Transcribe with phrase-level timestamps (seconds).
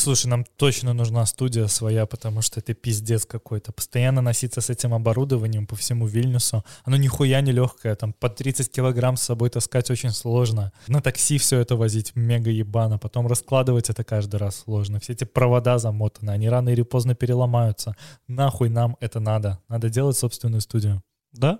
[0.00, 3.70] Слушай, нам точно нужна студия своя, потому что это пиздец какой-то.
[3.70, 6.64] Постоянно носиться с этим оборудованием по всему Вильнюсу.
[6.84, 7.94] Оно нихуя не легкое.
[7.96, 10.72] Там по 30 килограмм с собой таскать очень сложно.
[10.88, 12.96] На такси все это возить мега ебано.
[12.96, 15.00] Потом раскладывать это каждый раз сложно.
[15.00, 16.30] Все эти провода замотаны.
[16.30, 17.94] Они рано или поздно переломаются.
[18.26, 19.58] Нахуй нам это надо.
[19.68, 21.02] Надо делать собственную студию.
[21.32, 21.58] Да?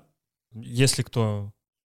[0.55, 1.53] Если кто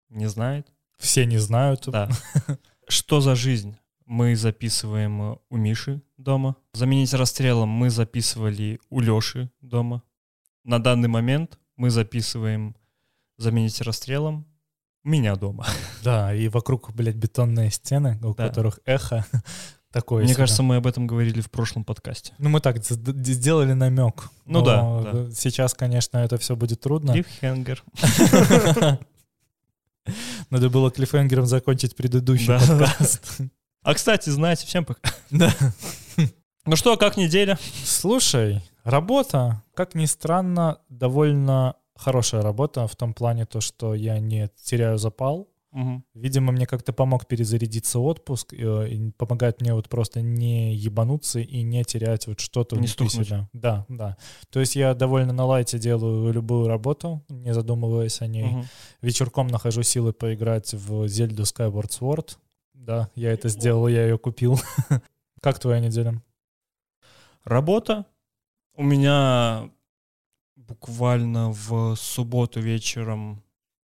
[0.10, 0.66] не знает.
[0.98, 1.84] Все не знают.
[1.88, 2.08] Да.
[2.88, 3.78] Что за жизнь?
[4.08, 6.56] Мы записываем э, у Миши дома.
[6.74, 10.02] Заменить расстрелом мы записывали у Леши дома.
[10.64, 12.76] На данный момент мы записываем
[13.38, 14.48] заменить расстрелом
[15.04, 15.66] у меня дома.
[16.04, 18.48] Да, и вокруг, блядь, бетонные стены, у да.
[18.48, 19.26] которых эхо
[19.92, 20.24] такое.
[20.24, 20.38] Мне себе.
[20.38, 22.34] кажется, мы об этом говорили в прошлом подкасте.
[22.38, 24.30] Ну, мы так сделали намек.
[24.46, 25.32] Ну да, да.
[25.32, 27.12] Сейчас, конечно, это все будет трудно.
[27.12, 27.84] Клиффхенгер.
[30.50, 33.42] Надо было клиффхенгером закончить предыдущий подкаст.
[33.88, 35.00] А, кстати, знаете, всем пока.
[35.32, 35.50] Да.
[36.66, 37.58] Ну что, как неделя?
[37.86, 44.50] Слушай, работа, как ни странно, довольно хорошая работа в том плане то, что я не
[44.62, 45.48] теряю запал.
[45.72, 46.04] Угу.
[46.16, 51.40] Видимо, мне как-то помог перезарядиться отпуск, и, э, и помогает мне вот просто не ебануться
[51.40, 53.50] и не терять вот что-то не внутри себя.
[53.54, 54.18] Да, да.
[54.50, 58.48] То есть я довольно на лайте делаю любую работу, не задумываясь о ней.
[58.48, 58.66] Угу.
[59.04, 62.38] Вечерком нахожу силы поиграть в Зельду Skyward Sword.
[62.88, 64.58] Да, я это сделал, я ее купил.
[65.42, 66.24] Как твоя неделя?
[67.44, 68.06] Работа.
[68.76, 69.70] У меня
[70.56, 73.44] буквально в субботу вечером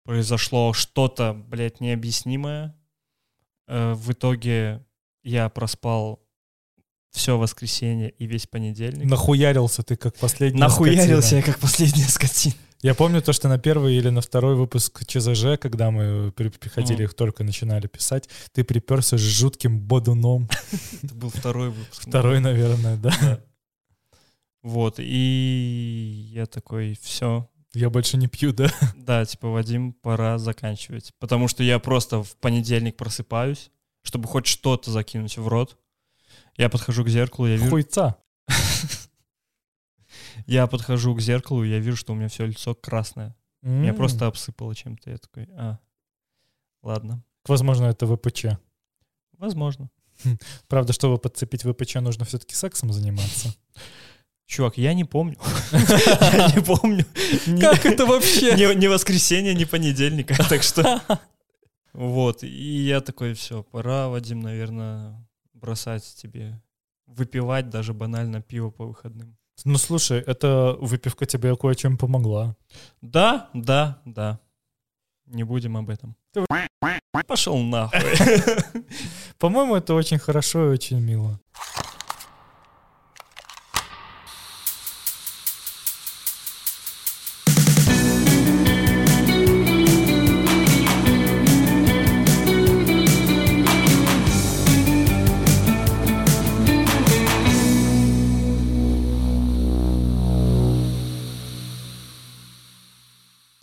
[0.02, 2.76] произошло что-то, блядь, необъяснимое.
[3.68, 4.84] Э, в итоге
[5.22, 6.20] я проспал
[7.12, 9.08] все воскресенье и весь понедельник.
[9.08, 11.38] Нахуярился ты как последний Нахуярился скотина.
[11.38, 12.56] я как последняя скотина.
[12.82, 17.12] Я помню то, что на первый или на второй выпуск ЧЗЖ, когда мы приходили, их
[17.12, 20.48] только начинали писать, ты приперся с жутким бодуном.
[21.02, 22.08] Это был второй выпуск.
[22.08, 23.40] Второй, наверное, да.
[24.62, 27.48] Вот, и я такой, все.
[27.74, 28.70] Я больше не пью, да?
[28.96, 31.12] Да, типа, Вадим, пора заканчивать.
[31.18, 33.70] Потому что я просто в понедельник просыпаюсь,
[34.02, 35.78] чтобы хоть что-то закинуть в рот.
[36.56, 37.70] Я подхожу к зеркалу, я вижу...
[37.70, 38.16] Хуйца.
[40.50, 43.36] Я подхожу к зеркалу, я вижу, что у меня все лицо красное.
[43.62, 43.80] Mm.
[43.82, 45.10] Меня просто обсыпало чем-то.
[45.10, 45.78] Я такой, а,
[46.82, 47.22] ладно.
[47.46, 48.46] Возможно, это ВПЧ.
[49.38, 49.90] Возможно.
[50.24, 50.38] Хм.
[50.66, 53.54] Правда, чтобы подцепить ВПЧ, нужно все-таки сексом заниматься.
[54.46, 55.36] Чувак, я не помню.
[55.72, 57.06] Я не помню.
[57.60, 58.56] Как это вообще?
[58.74, 61.00] Не воскресенье, не понедельника, так что...
[61.92, 65.24] Вот, и я такой, все, пора, Вадим, наверное,
[65.54, 66.60] бросать тебе
[67.06, 69.36] выпивать даже банально пиво по выходным.
[69.64, 72.56] Ну, слушай, эта выпивка тебе кое-чем помогла.
[73.00, 74.40] Да, да, да.
[75.26, 76.16] Не будем об этом.
[77.26, 78.00] Пошел нахуй.
[79.38, 81.40] По-моему, это очень хорошо и очень мило.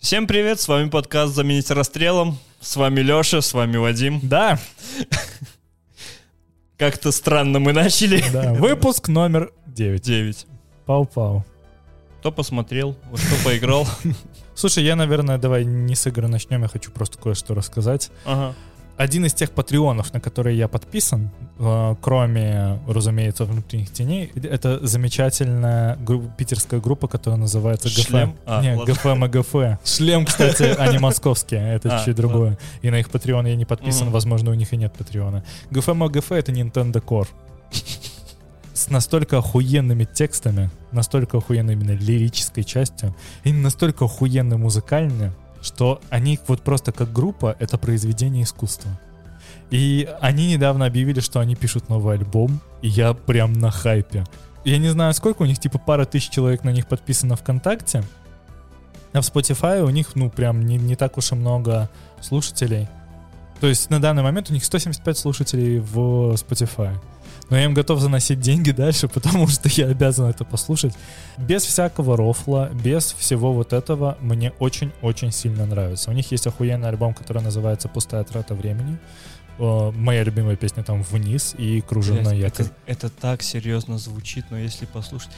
[0.08, 2.38] Всем привет, с вами подкаст «Заменить расстрелом».
[2.62, 4.20] С вами Леша, с вами Вадим.
[4.22, 4.58] Да.
[6.78, 8.24] Как-то странно мы начали.
[8.32, 10.00] Да, выпуск номер 9.
[10.00, 10.46] 9.
[10.86, 11.44] Пау-пау.
[12.20, 13.86] Кто посмотрел, во что поиграл.
[14.54, 18.10] Слушай, я, наверное, давай не с игры начнем, я хочу просто кое-что рассказать.
[18.24, 18.54] Ага
[18.98, 25.96] один из тех патреонов, на которые я подписан, э, кроме, разумеется, внутренних теней, это замечательная
[25.96, 28.08] гру- питерская группа, которая называется ГФ.
[28.08, 28.36] Шлем?
[28.44, 29.78] А, Не, ГФ МГФ.
[29.84, 32.58] Шлем, кстати, а не московский, это а, чуть другое.
[32.82, 35.44] И на их патреон я не подписан, возможно, у них и нет патреона.
[35.70, 37.28] ГФ МГФ— это Nintendo Core
[38.74, 45.32] с настолько охуенными текстами, настолько охуенной именно лирической частью, и настолько охуенно музыкальными,
[45.62, 48.90] что они вот просто как группа— это произведение искусства.
[49.70, 54.24] И они недавно объявили, что они пишут новый альбом, и я прям на хайпе.
[54.64, 58.02] Я не знаю, сколько у них, типа пара тысяч человек на них подписано ВКонтакте,
[59.12, 61.88] а в Spotify у них, ну, прям не, не так уж и много
[62.20, 62.88] слушателей.
[63.60, 66.94] То есть на данный момент у них 175 слушателей в Spotify
[67.50, 70.94] но я им готов заносить деньги дальше, потому что я обязан это послушать.
[71.36, 76.10] Без всякого рофла, без всего вот этого мне очень-очень сильно нравится.
[76.10, 78.98] У них есть охуенный альбом, который называется «Пустая трата времени».
[79.58, 82.66] Моя любимая песня там «Вниз» и «Кружевной якорь».
[82.66, 85.30] Это, это так серьезно звучит, но если послушать...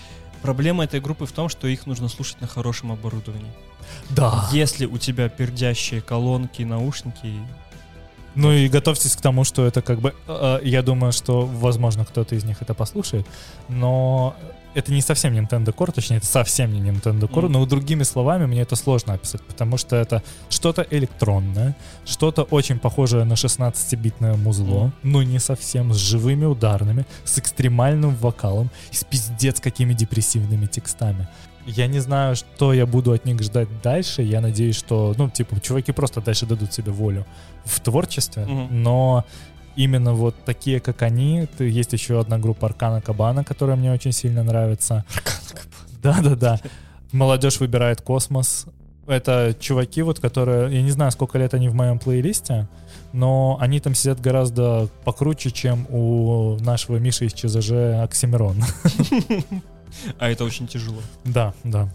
[0.43, 3.53] Проблема этой группы в том, что их нужно слушать на хорошем оборудовании.
[4.09, 4.49] Да.
[4.53, 7.35] Если у тебя пердящие колонки, наушники,
[8.35, 10.15] Ну и готовьтесь к тому, что это как бы...
[10.29, 13.27] э, Я думаю, что, возможно, кто-то из них это послушает,
[13.69, 14.35] но
[14.75, 17.53] это не совсем Nintendo Core, точнее, это совсем не Nintendo Core, Мгм.
[17.53, 21.75] но другими словами мне это сложно описать, потому что это что-то электронное,
[22.07, 24.93] что-то очень похожее на 16-битное музло, Мгм.
[25.03, 31.27] но не совсем, с живыми ударными, с экстремальным вокалом, и с пиздец какими депрессивными текстами.
[31.67, 34.23] Я не знаю, что я буду от них ждать дальше.
[34.23, 37.27] Я надеюсь, что, ну, типа, чуваки просто дальше дадут себе волю
[37.65, 38.83] в творчестве, Мгм.
[38.83, 39.25] но
[39.77, 44.43] именно вот такие, как они, есть еще одна группа Аркана Кабана, которая мне очень сильно
[44.43, 45.05] нравится.
[46.03, 46.59] Да-да-да.
[47.13, 48.67] Молодежь выбирает космос.
[49.07, 52.69] Это чуваки, вот, которые, я не знаю, сколько лет они в моем плейлисте,
[53.13, 57.73] но они там сидят гораздо покруче, чем у нашего Миши из ЧЗЖ
[58.03, 58.63] Оксимирон.
[60.19, 61.01] А это очень тяжело.
[61.25, 61.89] Да, да.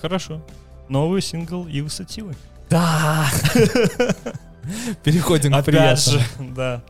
[0.00, 0.40] Хорошо.
[0.88, 2.34] Новый сингл и высотивы.
[2.70, 3.26] Да!
[5.04, 5.64] Переходим к Опять
[6.04, 6.18] приятному.
[6.18, 6.82] же, да.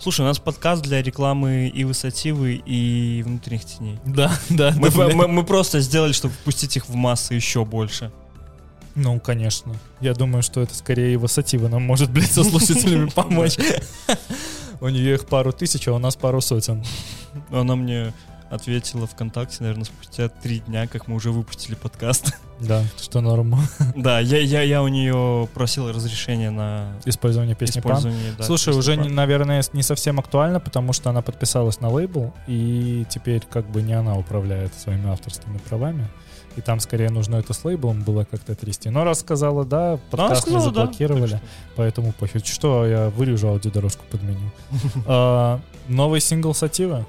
[0.00, 3.98] Слушай, у нас подкаст для рекламы и высотивы, и внутренних теней.
[4.04, 8.10] Да, да, Мы, да, мы- мы просто сделали, чтобы впустить их в массы еще больше.
[8.94, 9.74] Ну, конечно.
[10.00, 13.56] Я думаю, что это скорее и Васатива нам может, блядь, со слушателями помочь.
[14.80, 16.84] У нее их пару тысяч, а у нас пару сотен.
[17.50, 18.12] Она мне
[18.52, 22.34] ответила ВКонтакте, наверное, спустя три дня, как мы уже выпустили подкаст.
[22.60, 23.58] Да, что норма.
[23.96, 27.96] Да, я, я, я у нее просил разрешения на Использование песни Пан.
[27.98, 28.34] использование.
[28.38, 29.02] да, Слушай, песни уже, Пан.
[29.02, 33.82] не- наверное, не совсем актуально, потому что она подписалась на лейбл, и теперь как бы
[33.82, 36.06] не она управляет своими авторскими правами.
[36.54, 38.90] И там скорее нужно это с лейблом было как-то трясти.
[38.90, 41.42] Но раз сказала да, Ну, подкаст сказала, да, заблокировали, так
[41.74, 42.46] поэтому пофиг.
[42.46, 44.52] Что, я вырежу аудиодорожку подменю.
[45.06, 47.06] А, Новый сингл Сатива?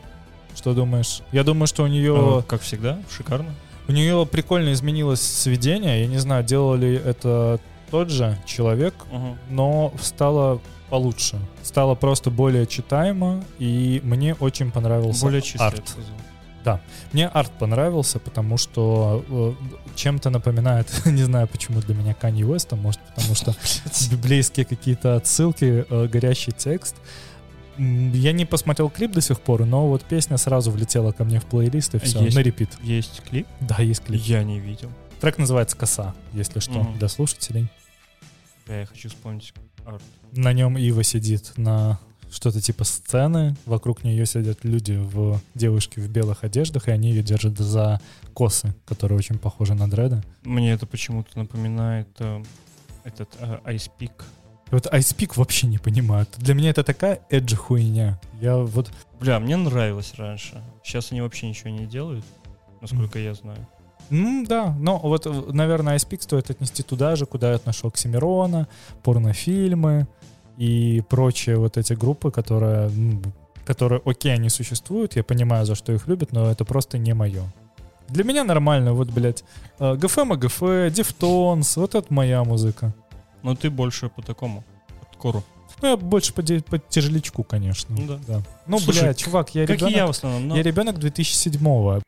[0.56, 1.22] Что думаешь?
[1.32, 3.54] Я думаю, что у нее э, Как всегда, шикарно.
[3.88, 6.02] у нее прикольно изменилось сведение.
[6.02, 7.60] Я не знаю, делал ли это
[7.92, 9.38] тот же человек, Мгм.
[9.50, 11.40] но стало получше.
[11.64, 15.88] Стало просто более читаемо, и мне очень понравился Более чистый, арт.
[15.88, 16.80] сказал.
[17.12, 19.54] Мне арт понравился, потому что э,
[19.96, 23.54] чем-то напоминает, не знаю почему для меня Канье Уэста, может потому что
[24.12, 26.96] библейские какие-то отсылки, э, горящий текст.
[27.78, 31.46] Я не посмотрел клип до сих пор, но вот песня сразу влетела ко мне в
[31.46, 32.36] плейлист и все, Есть.
[32.36, 32.70] на репит.
[32.82, 33.48] Есть клип?
[33.60, 34.22] Да, есть клип.
[34.22, 34.92] Я не видел.
[35.20, 36.98] Трек называется «Коса», если что, Мгм.
[37.00, 37.68] для слушателей.
[38.68, 39.54] Да, я хочу вспомнить
[39.86, 40.02] арт.
[40.32, 42.00] На нем Ива сидит на
[42.32, 47.22] что-то типа сцены, вокруг нее сидят люди в девушки в белых одеждах, и они ее
[47.24, 48.02] держат за
[48.34, 50.22] косы, которые очень похожи на дреды.
[50.44, 52.44] Мне это почему-то напоминает э,
[53.04, 54.12] этот э, Ice Peak.
[54.74, 56.26] И Вот Icepeak вообще не понимаю.
[56.38, 58.20] Для меня это такая эджи хуйня.
[58.42, 58.90] Я вот...
[59.20, 60.64] Бля, мне нравилось раньше.
[60.84, 62.26] Сейчас они вообще ничего не делают,
[62.82, 63.68] насколько я знаю.
[64.10, 68.68] Ну да, но вот, наверное, Icepeak стоит отнести туда же, куда я отношу Оксимирона,
[69.04, 70.08] порнофильмы
[70.58, 73.22] и прочие вот эти группы, которые, ну,
[73.66, 77.44] которые, окей, они существуют, я понимаю, за что их любят, но это просто не мое.
[78.10, 79.44] Для меня нормально, вот, блядь,
[79.80, 82.94] э, ГФ, МГФ, Дифтонс, вот это моя музыка.
[83.44, 84.64] Но ты больше по такому,
[85.00, 85.44] подкору.
[85.82, 87.96] Ну, я больше по, по тяжелячку, конечно.
[87.98, 88.42] Ну да.
[88.68, 89.96] Ну, Слушай, блядь, чувак, я как ребенок...
[89.96, 90.48] я в основном.
[90.48, 92.02] но- Я ребенок 2007-го.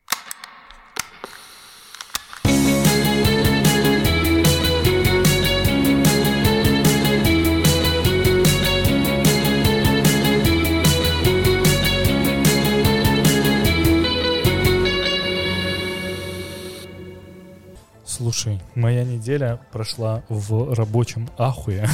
[18.74, 21.88] Моя неделя прошла в рабочем ахуе.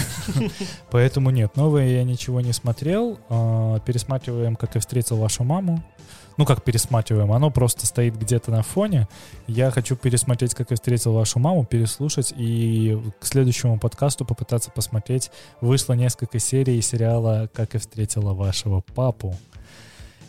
[0.90, 3.18] Поэтому нет, новое я ничего не смотрел.
[3.28, 5.82] А, Пересматриваем, как я встретил вашу маму.
[6.38, 9.06] Ну, как пересматриваем, оно просто стоит где-то на фоне.
[9.46, 15.30] Я хочу пересмотреть, как я встретил вашу маму, переслушать и к следующему подкасту попытаться посмотреть.
[15.60, 19.36] Вышло несколько серий сериала «Как я встретила вашего папу».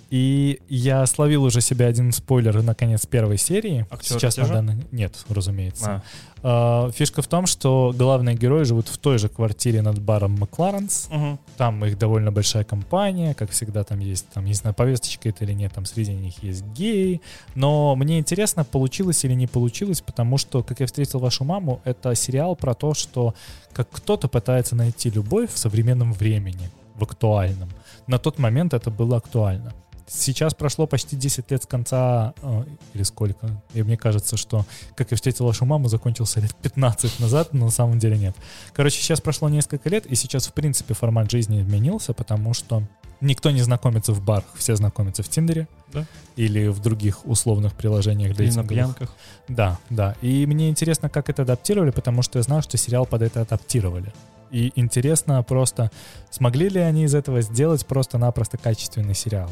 [0.09, 3.87] И я словил уже себе один спойлер на конец первой серии.
[3.89, 4.75] Актеры Сейчас на данный...
[4.91, 5.85] Нет, разумеется.
[5.85, 6.03] А.
[6.45, 11.07] А, Фишка в том, что главные герои живут в той же квартире над баром Макларенс.
[11.09, 11.39] Мгм.
[11.57, 15.53] Там их довольно большая компания, как всегда там есть, там, не знаю, повесточка это или
[15.53, 17.21] нет, там среди них есть геи.
[17.55, 22.13] Но мне интересно, получилось или не получилось, потому что, как я встретил вашу маму, это
[22.13, 23.33] сериал про то, что
[23.71, 27.69] как кто-то пытается найти любовь в современном времени, в актуальном.
[28.05, 29.73] На тот момент это было актуально.
[30.07, 35.11] Сейчас прошло почти 10 лет с конца, э, или сколько, и мне кажется, что «Как
[35.11, 38.35] я встретил вашу маму» закончился лет 15 назад, но на самом деле нет.
[38.73, 42.83] Короче, сейчас прошло несколько лет, и сейчас, в принципе, формат жизни изменился, потому что
[43.21, 46.05] никто не знакомится в барах, все знакомятся в Тиндере Да.
[46.35, 49.13] или в других условных приложениях для на пьянках.
[49.47, 50.15] Да, да.
[50.21, 54.13] И мне интересно, как это адаптировали, потому что я знаю, что сериал под это адаптировали.
[54.51, 55.89] И интересно просто,
[56.29, 59.49] смогли ли они из этого сделать просто-напросто качественный сериал?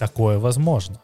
[0.00, 1.00] Такое возможно.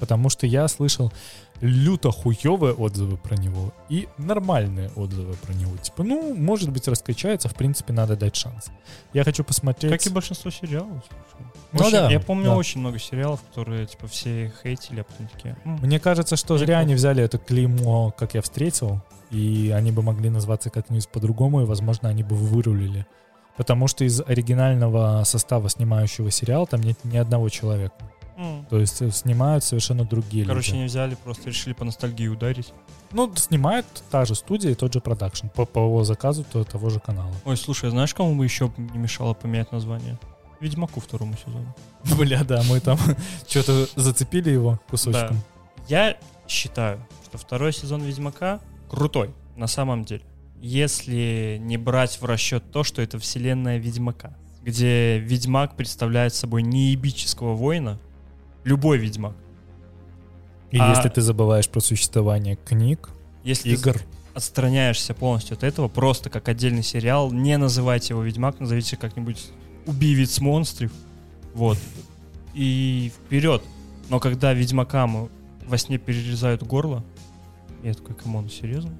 [0.00, 1.12] Потому что я слышал
[1.60, 5.76] люто хуевые отзывы про него и нормальные отзывы про него.
[5.76, 8.66] Типа, ну, может быть, раскачается, в принципе, надо дать шанс.
[9.12, 9.92] Я хочу посмотреть...
[9.92, 11.02] Как и большинство сериалов.
[11.72, 12.56] Ну Очень- да, Я помню да.
[12.56, 15.56] очень много сериалов, которые, типа, все хейтили, а потом такие...
[15.64, 16.80] «М, Мне кажется, что зря Неплохо.
[16.80, 19.02] они взяли это клеймо, как я встретил,
[19.32, 23.04] и они бы могли назваться как-нибудь по-другому, и, возможно, они бы вырулили.
[23.56, 27.94] Потому что из оригинального состава снимающего сериал там нет ни одного человека.
[28.38, 28.64] М».
[28.70, 30.80] То есть э, снимают совершенно другие Короче, люди.
[30.80, 32.72] не взяли, просто решили по ностальгии ударить.
[33.12, 36.88] Ну, снимает та же студия и тот же продакшн по, по его заказу то- того
[36.90, 37.32] же канала.
[37.44, 40.18] Ой, слушай, знаешь, кому бы еще не мешало поменять название?
[40.60, 41.74] Ведьмаку второму сезону.
[42.18, 42.98] Бля, да, мы там
[43.48, 45.38] что-то зацепили его кусочком.
[45.88, 46.16] Я
[46.46, 50.22] считаю, что второй сезон Ведьмака крутой, на самом деле.
[50.60, 57.54] Если не брать в расчет то, что это вселенная Ведьмака, где Ведьмак представляет собой неебического
[57.54, 57.98] воина,
[58.68, 59.34] любой Ведьмак.
[60.70, 63.08] И А- если ты забываешь про существование книг,
[63.42, 63.96] Если игр,
[64.34, 69.48] отстраняешься полностью от этого, просто как отдельный сериал, не называйте его Ведьмак, назовите как-нибудь
[69.86, 70.92] Убивец монстров.
[71.54, 71.78] Вот.
[72.52, 73.62] И вперед.
[74.10, 75.30] Но когда Ведьмакам
[75.66, 77.02] во сне перерезают горло,
[77.82, 78.90] я такой, come on, серьезно?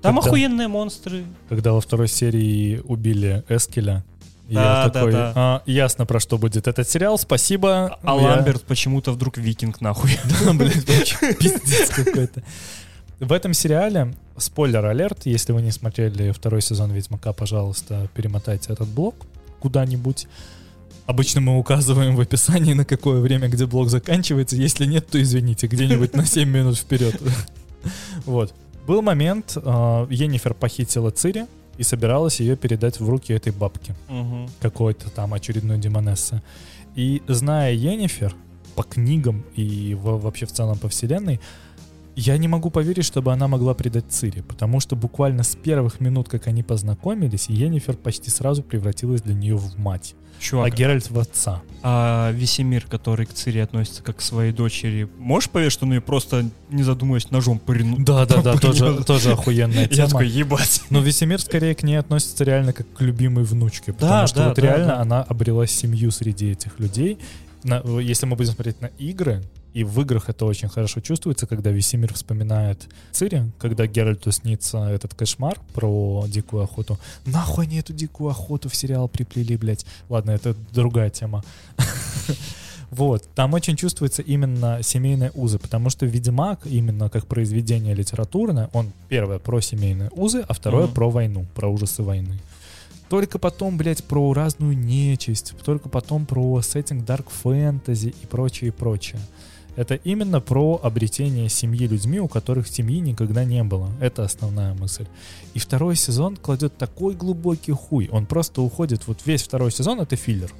[0.00, 1.24] Там Когда- охуенные монстры.
[1.48, 4.04] когда во второй серии убили Эскеля,
[4.52, 5.32] Да, я да, такой, да.
[5.34, 7.98] «А, ясно, про что будет этот сериал, спасибо.
[8.02, 10.18] А Я- Ламберт почему-то вдруг викинг нахуй.
[10.44, 10.84] Да, блядь,
[11.38, 12.42] пиздец какой-то.
[13.20, 18.88] В этом сериале, spoiler alert, если вы не смотрели второй сезон Ведьмака, пожалуйста, перемотайте этот
[18.88, 19.14] блок
[19.60, 20.26] куда-нибудь.
[21.06, 24.56] Обычно мы указываем в описании, на какое время, где блок заканчивается.
[24.56, 27.20] Если нет, то извините, где-нибудь на 7 минут вперед.
[28.26, 28.54] Вот.
[28.86, 31.46] Был момент, э, Енифер похитила Цири
[31.78, 34.48] и собиралась ее передать в руки этой бабки Мгм.
[34.60, 36.42] какой-то там очередной демонессы.
[36.94, 38.34] И зная Енифер
[38.74, 41.40] по книгам и во- вообще в целом по вселенной,
[42.16, 46.28] я не могу поверить, чтобы она могла предать Цири, потому что буквально с первых минут,
[46.28, 51.18] как они познакомились, Енифер почти сразу превратилась для нее в мать, а Чувак, Геральт в
[51.18, 51.62] отца.
[51.82, 56.00] а Весемир, который к Цири относится как к своей дочери, можешь поверить, что он ее
[56.00, 57.96] просто, не задумываясь, ножом пырнул?
[58.00, 60.08] Да, да, да, тоже, тоже охуенная Я тема.
[60.08, 60.82] такой, ебать.
[60.90, 64.48] Но Весемир скорее к ней относится реально как к любимой внучке, потому Да, что да,
[64.48, 65.00] вот да, реально да.
[65.00, 67.18] она обрела семью среди этих людей.
[67.62, 69.42] На- если мы будем смотреть на игры,
[69.74, 75.14] и в играх это очень хорошо чувствуется, когда Весемир вспоминает Цири, когда Геральту снится этот
[75.14, 76.98] кошмар про дикую охоту.
[77.24, 79.86] Нахуй они эту дикую охоту в сериал приплели, блядь.
[80.08, 81.42] Ладно, это другая тема.
[82.90, 88.92] Вот, там очень чувствуется именно семейные узы, потому что Ведьмак именно как произведение литературное, он
[89.08, 92.38] первое про семейные узы, а второе про войну, про ужасы войны.
[93.08, 98.70] Только потом, блядь, про разную нечисть, только потом про сеттинг дарк фэнтези и прочее, и
[98.70, 99.20] прочее.
[99.74, 103.88] Это именно про обретение семьи людьми, у которых семьи никогда не было.
[104.00, 105.06] Это основная мысль.
[105.54, 108.08] И второй сезон кладет такой глубокий хуй.
[108.12, 110.52] Он просто уходит, вот весь второй сезон это филлер.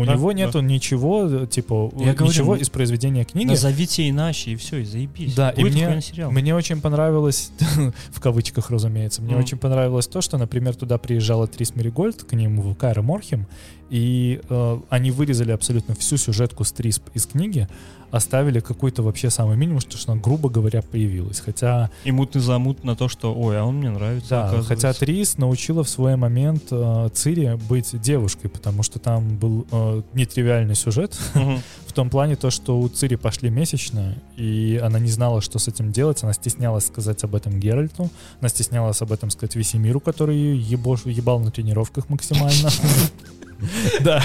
[0.00, 0.38] У Да, него да.
[0.38, 3.48] нету ничего, э, типа, Я говорю, ничего ну, из произведения книги.
[3.48, 5.34] Назовите иначе, и все, и заебись.
[5.34, 6.30] Да, и Будет мне- охуенный сериал.
[6.30, 7.50] Мне очень понравилось,
[8.12, 9.42] в кавычках, разумеется, мне Мгм.
[9.44, 13.46] очень понравилось то, что, например, туда приезжала Трис Меригольд к ним в Кайра Морхем,
[13.90, 17.66] и э, они вырезали абсолютно всю сюжетку с Трис из книги,
[18.12, 21.38] оставили какой-то вообще самый минимум, что, что она, грубо говоря, появилась.
[21.40, 25.38] Хотя, И мутный замут на то, что, ой, а он мне нравится, да, хотя Трис
[25.38, 31.16] научила в свой момент э, Цири быть девушкой, потому что там был э, нетривиальный сюжет,
[31.86, 35.68] в том плане то, что у Цири пошли месячные, и она не знала, что с
[35.68, 36.22] этим делать.
[36.22, 38.10] Она стеснялась сказать об этом Геральту.
[38.40, 42.70] Она стеснялась об этом сказать Весемиру, который ее ебош- ебал на тренировках максимально.
[44.00, 44.24] Да,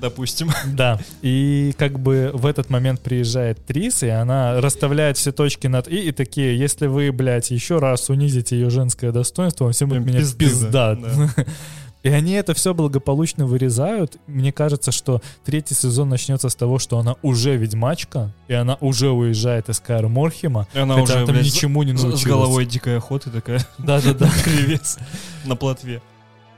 [0.00, 0.50] Допустим.
[0.74, 0.98] да.
[1.22, 5.96] И как бы в этот момент приезжает Трис, и она расставляет все точки над «и»,
[6.08, 10.18] и такие, если вы, блядь, еще раз унизите ее женское достоинство, вам всем будет меня
[10.18, 10.94] пизды, пизда.
[10.94, 11.28] да.
[12.06, 14.18] И они это все благополучно вырезают.
[14.28, 19.10] Мне кажется, что третий сезон начнется с того, что она уже ведьмачка, и она уже
[19.10, 22.20] уезжает из Каэр Морхема, И она хотя уже, там блядь, ничему не научилась.
[22.20, 24.30] с головой дикой охоты такая, Да-да-да.
[24.44, 24.98] кривец
[25.46, 26.00] на плотве.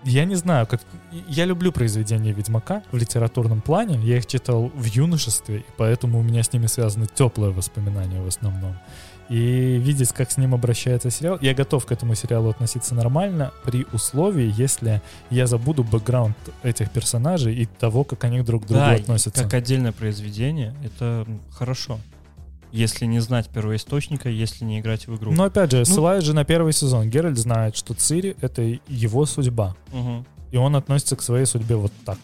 [0.04, 0.82] Я не знаю, как...
[1.26, 3.98] Я люблю произведения Ведьмака в литературном плане.
[4.02, 8.26] Я их читал в юношестве, и поэтому у меня с ними связаны теплые воспоминания в
[8.26, 8.76] основном.
[9.28, 13.86] И видеть, как с ним обращается сериал, я готов к этому сериалу относиться нормально при
[13.92, 18.92] условии, если я забуду бэкграунд этих персонажей и того, как они друг к другу Да,
[18.92, 19.42] относятся.
[19.44, 21.98] как отдельное произведение, это хорошо.
[22.70, 25.32] если не знать первоисточника, если не играть в игру.
[25.32, 29.24] Но опять же, Ну- ссылаясь же на первый сезон, Геральт знает, что Цири— это его
[29.26, 29.74] судьба.
[29.92, 30.26] Мгм.
[30.52, 32.18] И он относится к своей судьбе вот так.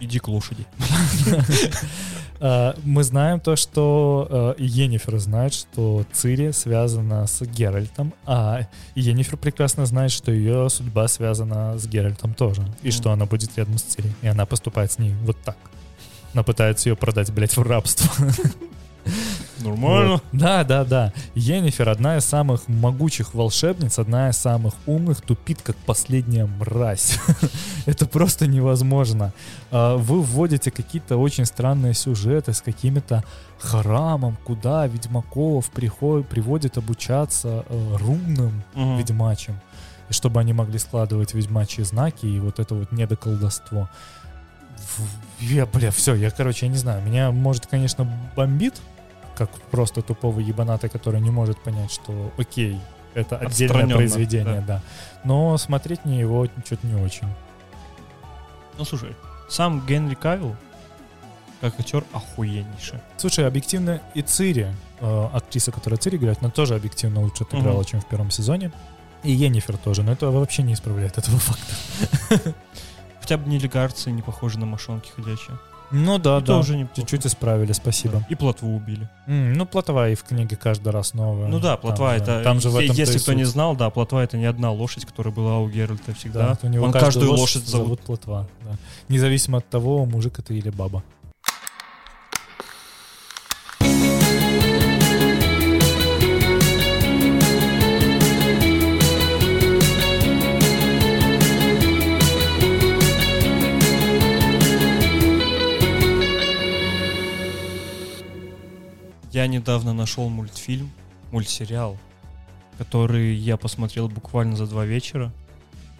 [0.00, 0.66] Иди к лошади.
[2.46, 9.38] А, Мы знаем то, что э, Йеннифер знает, что Цири связана с Геральтом, а Йеннифер
[9.38, 13.82] прекрасно знает, что ее судьба связана с Геральтом тоже, и что она будет рядом с
[13.82, 15.56] Цири, и она поступает с ней вот так.
[16.34, 18.10] Она пытается ее продать, блядь, в рабство.
[19.64, 20.10] Нормально.
[20.12, 20.24] Вот.
[20.32, 21.12] Да, да, да.
[21.34, 27.18] Йеннифер одна из самых могучих волшебниц, одна из самых умных, тупит как последняя мразь.
[27.86, 29.32] Это просто невозможно.
[29.70, 33.24] А, Вы вводите какие-то очень странные сюжеты с какими-то
[33.58, 38.98] храмом, куда ведьмаков приходят, приводят обучаться э, рунным Мгм.
[38.98, 39.58] ведьмачим,
[40.10, 43.88] и чтобы они могли складывать ведьмачьи знаки и вот это вот недоколдовство.
[45.40, 48.06] Я, бля, все, я, короче, я не знаю, меня, может, конечно,
[48.36, 48.74] бомбит,
[49.36, 52.80] как просто тупого ебаната, который не может понять, что, окей,
[53.14, 54.80] это отдельное произведение, да.
[55.24, 57.28] Но смотреть мне его что-то не очень.
[58.78, 59.14] Ну, слушай,
[59.48, 60.56] сам Генри Кавилл,
[61.60, 62.98] как актер, охуеннейший.
[63.16, 64.66] Слушай, объективно и Цири,
[65.00, 67.84] э, актриса, которая Цири играет, она тоже объективно лучше отыграла, Мгм.
[67.84, 68.72] чем в первом сезоне.
[69.22, 72.52] И Йеннифер тоже, но это вообще не исправляет этого факта.
[73.20, 75.56] Хотя бы нелегарцы не похожи на мошонки ходячие.
[75.96, 76.58] Ну да, Это да.
[76.58, 77.00] уже неплохо.
[77.00, 78.24] Чуть-чуть исправили, спасибо.
[78.28, 79.08] И плотву убили.
[79.28, 81.46] М, ну, плотва и в книге каждый раз новая.
[81.46, 82.42] Ну да, Там плотва же- это...
[82.42, 85.32] Там же в этом Если кто не знал, да, плотва это не одна лошадь, которая
[85.32, 86.48] была у Геральта всегда.
[86.48, 88.00] Да, у него Он каждую каждую лошадь зовут.
[88.00, 88.48] плотва.
[88.64, 88.76] да.
[89.08, 91.02] Независимо от того, мужик это или баба.
[109.64, 110.90] Недавно нашел мультфильм,
[111.32, 111.96] мультсериал,
[112.76, 115.32] который я посмотрел буквально за два вечера.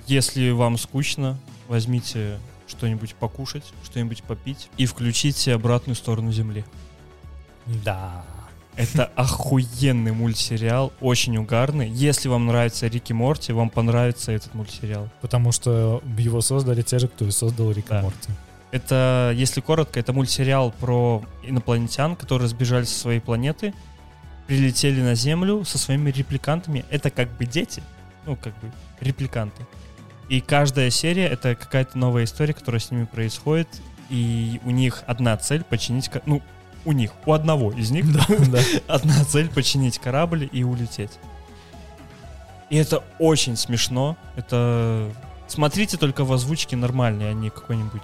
[0.06, 6.62] Если вам скучно, возьмите что-нибудь покушать, что-нибудь попить и включите обратную сторону Земли.
[7.82, 8.26] Да.
[8.76, 11.88] Это охуенный мультсериал, очень угарный.
[11.88, 15.08] Если вам нравится Рик и Морти, вам понравится этот мультсериал.
[15.22, 18.02] Потому что его создали те же, кто и создал Рика Да.
[18.02, 18.30] Морти.
[18.74, 23.72] Это, если коротко, это мультсериал про инопланетян, которые сбежали со своей планеты,
[24.48, 26.84] прилетели на Землю со своими репликантами.
[26.90, 27.84] Это как бы дети,
[28.26, 29.64] ну, как бы репликанты.
[30.28, 33.68] И каждая серия— это какая-то новая история, которая с ними происходит,
[34.10, 36.10] и у них одна цель— починить...
[36.26, 36.42] Ну,
[36.84, 38.58] у них, у одного из них Да, да.
[38.88, 41.12] одна цель— починить корабль и улететь.
[42.70, 44.16] И это очень смешно.
[44.34, 45.12] Это...
[45.46, 48.02] Смотрите только в озвучке нормальной, а не какой-нибудь...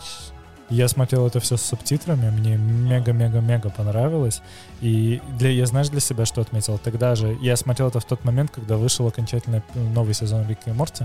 [0.71, 4.41] Я смотрел это все с субтитрами, мне мега-мега-мега понравилось.
[4.81, 6.79] И для, я знаешь для себя, что отметил?
[6.79, 10.71] Тогда же я смотрел это в тот момент, когда вышел окончательно п- новый сезон Рика
[10.71, 11.05] и Морти.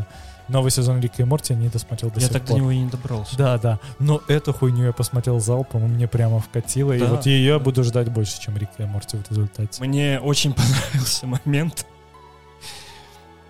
[0.50, 2.58] Новый сезон Рика и Морти я не досмотрел до я сих так до пор.
[2.60, 3.36] него и не добрался.
[3.38, 3.80] Да, да.
[3.98, 6.94] Но эту хуйню я посмотрел залпом, и мне прямо вкатило.
[6.94, 7.08] И Да.
[7.08, 9.84] вот ее я буду ждать больше, чем Рика и Морти в результате.
[9.84, 10.54] Мне очень
[10.94, 11.88] понравился момент.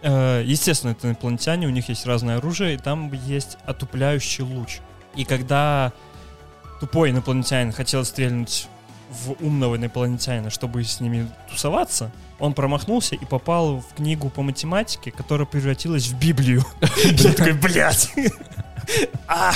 [0.01, 4.79] Э, Естественно, это инопланетяне, у них есть разное оружие, и там есть отупляющий луч.
[5.15, 5.93] И когда
[6.79, 8.67] тупой инопланетянин хотел стрельнуть
[9.09, 15.11] в умного инопланетянина, чтобы с ними тусоваться, он промахнулся и попал в книгу по математике,
[15.11, 16.63] которая превратилась в Библию.
[17.03, 18.11] Я такой, блядь!
[19.27, 19.53] А!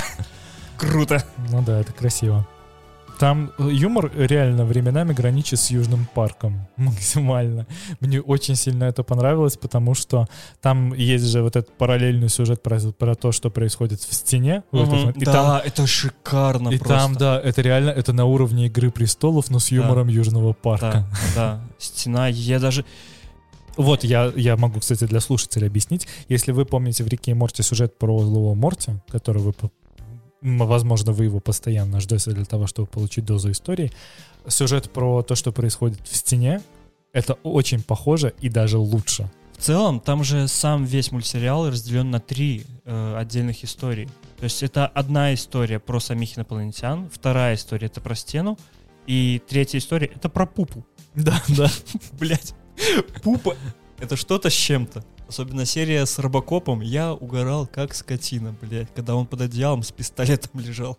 [0.77, 1.23] Круто!
[1.49, 2.47] Ну да, это красиво.
[3.19, 7.67] Там э, юмор реально временами граничит с Южным парком максимально.
[7.99, 10.27] Мне очень сильно это понравилось, потому что
[10.61, 14.63] там есть же вот этот параллельный сюжет про, про то, что происходит в стене.
[14.71, 15.17] в этот момент.
[15.17, 16.95] И да, там, это шикарно и просто.
[16.95, 21.05] там, да, это реально, это на уровне Игры престолов, но с юмором Южного парка.
[21.35, 21.61] Да, да.
[21.77, 22.85] Стена, я даже...
[23.75, 26.07] Вот, я, я могу, кстати, для слушателей объяснить.
[26.29, 29.53] Если вы помните в Рике и Морте сюжет про злого Морти, который вы,
[30.41, 33.91] возможно, вы его постоянно ждете для того, чтобы получить дозу истории,
[34.47, 36.61] сюжет про то, что происходит в стене,
[37.11, 39.29] это очень похоже и даже лучше.
[39.57, 44.07] В целом, там же сам весь мультсериал разделен на три э, отдельных историй.
[44.37, 48.57] То есть это одна история про самих инопланетян, вторая история это про стену,
[49.05, 50.85] и третья история это про пупу.
[51.13, 51.69] Да, да.
[52.13, 52.53] Блять,
[53.21, 53.57] пупа
[53.99, 55.03] это что-то с чем-то.
[55.29, 60.59] Особенно серия с Робокопом, я угорал как скотина, блядь, когда он под одеялом с пистолетом
[60.59, 60.97] лежал.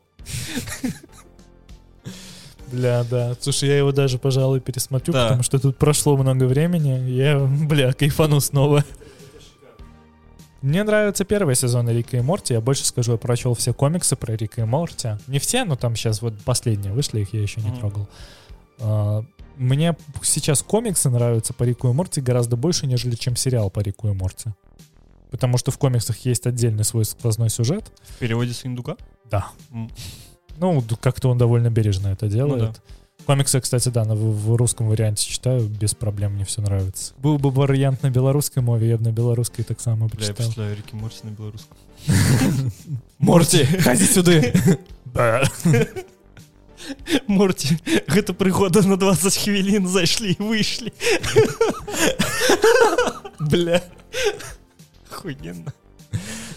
[2.71, 3.37] Бля, да.
[3.41, 5.25] Слушай, я его даже, пожалуй, пересмотрю, Да.
[5.25, 7.11] потому что тут прошло много времени.
[7.11, 7.39] Я,
[7.69, 8.85] бля, кайфану снова.
[10.63, 12.53] Мне нравится первый сезон Рика и Морти.
[12.55, 15.17] Я больше скажу, я прочел все комиксы про Рика и Морти.
[15.27, 17.79] Не все, но там сейчас вот последние вышли, их я еще не Мгм.
[17.81, 18.09] трогал.
[19.61, 23.81] А, Мне сейчас комиксы нравятся по Рику и Морти гораздо больше, нежели чем сериал по
[23.81, 24.51] Рику и Морти.
[25.31, 27.93] Потому что в комиксах есть отдельный свой сквозной сюжет.
[28.03, 28.97] В переводе с индука?
[29.31, 29.49] Да.
[29.71, 29.91] М.
[30.59, 32.63] Ну, как-то он довольно бережно это делает.
[32.63, 33.25] Ну да.
[33.27, 37.13] Комиксы, кстати, да, на- в, в русском варианте читаю, без проблем, мне все нравится.
[37.19, 40.37] Был бы вариант на белорусской мове, я бы на белорусской так само Бля, я прочитал.
[40.37, 41.77] представляю Рики Морти на белорусском.
[43.19, 44.33] Морти, ходи сюда!
[45.13, 45.43] Да.
[47.28, 47.78] Морти,
[48.08, 50.92] гэта прыгода на 20 хвілін зайшлі і выйшлі.
[53.40, 53.82] Бля.
[55.12, 55.72] Охуенно.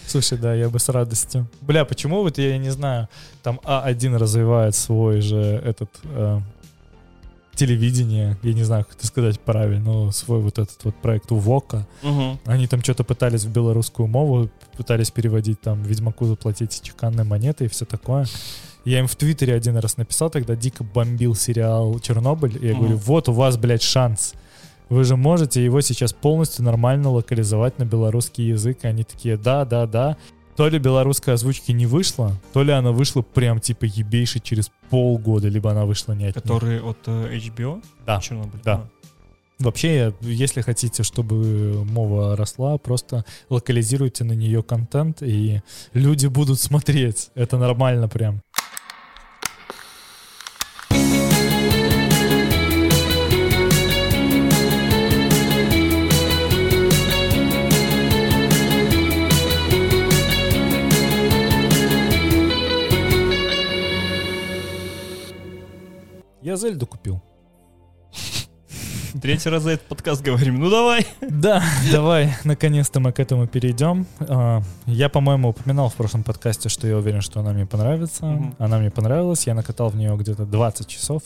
[0.07, 1.47] Слушай, да, я бы с радостью.
[1.61, 3.07] Бля, почему вот я не знаю,
[3.43, 6.39] там А1 развивает свой же этот э,
[7.59, 11.85] телевидение, я не знаю, как это сказать правильно, но свой вот этот вот проект УВОКа.
[12.03, 12.39] Угу.
[12.45, 17.67] Они там что-то пытались в белорусскую мову, пытались переводить там Ведьмаку заплатить чеканные монеты и
[17.67, 18.25] все такое.
[18.84, 22.96] Я им в Твиттере один раз написал, тогда дико бомбил сериал «Чернобыль», и я говорю,
[22.96, 24.34] вот у вас, блядь, шанс.
[24.90, 28.84] Вы же можете его сейчас полностью нормально локализовать на белорусский язык.
[28.84, 30.16] И они такие, да, да, да.
[30.56, 35.48] То ли белорусской озвучки не вышло, то ли она вышла прям типа ебейшей через полгода,
[35.48, 36.42] либо она вышла не от них.
[36.44, 37.82] Который от э, HBO?
[38.06, 38.20] Да.
[38.20, 38.60] Чернобыль.
[38.62, 38.74] Да.
[38.74, 38.88] А.
[39.58, 45.60] Вообще, если хотите, чтобы мова росла, просто локализируйте на нее контент, и
[45.92, 47.30] люди будут смотреть.
[47.34, 48.42] Это нормально прям.
[66.54, 67.20] Я Зельду купил.
[69.20, 70.60] Третий раз за этот подкаст говорим.
[70.60, 71.04] Ну давай.
[71.20, 74.06] Да, давай, наконец-то мы к этому перейдем.
[74.20, 78.24] А, Я, по-моему, упоминал в прошлом подкасте, что я уверен, что она мне понравится.
[78.24, 78.54] Мгм.
[78.60, 81.24] Она мне понравилась, я накатал в нее где-то 20 часов.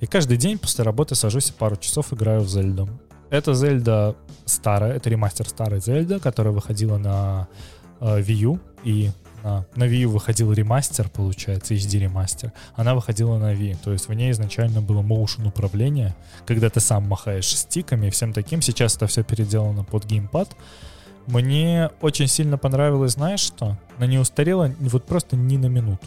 [0.00, 2.86] И каждый день после работы сажусь и пару часов играю в Зельду.
[3.30, 7.48] Это Зельда старая, это ремастер старой Зельда, которая выходила на
[8.00, 9.10] э, Wii U, и
[9.42, 12.52] на, на Wii выходил ремастер, получается, HD ремастер.
[12.74, 16.14] Она выходила на Wii, то есть в ней изначально было motion управление,
[16.46, 18.62] когда ты сам махаешь стиками и всем таким.
[18.62, 20.50] Сейчас это все переделано под геймпад.
[21.26, 23.76] Мне очень сильно понравилось, знаешь что?
[23.96, 26.06] Она не устарела вот просто ни на минуту.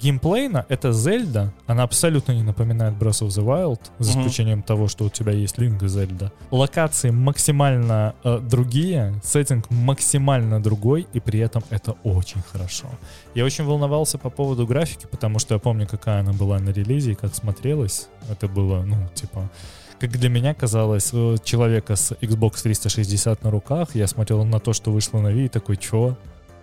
[0.00, 4.20] Геймплейно это Зельда, она абсолютно не напоминает Breath of the Wild, за Мгм.
[4.20, 6.32] исключением того, что у тебя есть Линк и Зельда.
[6.50, 12.86] Локации максимально э, другие, сеттинг максимально другой, и при этом это очень хорошо.
[13.34, 17.12] Я очень волновался по поводу графики, потому что я помню, какая она была на релизе
[17.12, 18.08] и как смотрелась.
[18.30, 19.50] Это было, ну, типа,
[19.98, 21.10] как для меня казалось,
[21.44, 25.48] человека с Xbox 360 на руках, я смотрел на то, что вышло на Wii, и
[25.48, 26.16] такой, чё?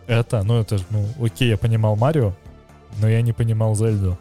[0.08, 0.42] Это?
[0.44, 2.34] Ну, это, ну, окей, я понимал Марио,
[3.00, 4.18] но я не понимал Зельду.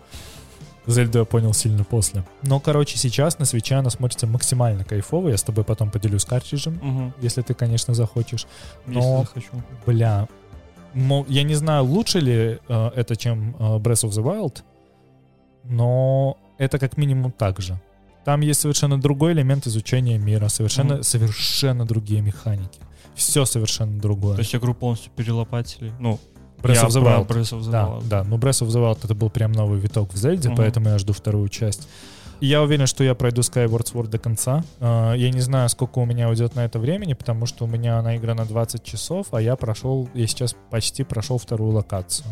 [0.86, 2.24] Зельду я понял сильно после.
[2.42, 5.30] Но, короче, сейчас на свече она смотрится максимально кайфово.
[5.30, 7.12] Я с тобой потом поделюсь картриджем, Угу.
[7.22, 8.46] если ты, конечно, захочешь.
[8.86, 9.50] Если Но- захочу.
[9.84, 10.28] Бля,
[10.94, 14.62] мо- я не знаю, лучше ли э, это, чем э, Breath of the Wild,
[15.64, 17.80] но это как минимум так же.
[18.24, 21.02] Там есть совершенно другой элемент изучения мира, совершенно, Мгм.
[21.02, 22.80] совершенно другие механики.
[23.14, 24.34] Все совершенно другое.
[24.36, 25.92] То есть игру полностью перелопатили.
[26.00, 26.18] Ну,
[26.62, 27.26] Breath я of the Wild.
[27.26, 28.08] Breath of the Да, Wild.
[28.08, 30.56] да, но Breath of the Wild это был прям новый виток в Зельде, Мгм.
[30.56, 31.88] поэтому я жду вторую часть.
[32.40, 34.62] Я уверен, что я пройду Skyward Sword до конца.
[34.80, 37.98] А, Я не знаю, сколько у меня уйдет на это времени, потому что у меня
[37.98, 42.26] она игра на 20 часов, а я прошел, я сейчас почти прошел вторую локацию.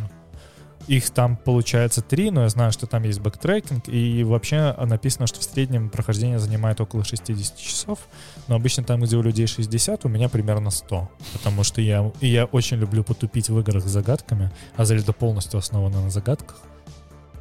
[0.86, 5.40] Их там получается три, но я знаю, что там есть backtracking, и вообще написано, что
[5.40, 8.00] в среднем прохождение занимает около 60 часов,
[8.48, 12.44] но обычно там, где у людей 60, у меня примерно 100, потому что я, я
[12.44, 16.56] очень люблю потупить в играх с загадками, а Зельда полностью основана на загадках.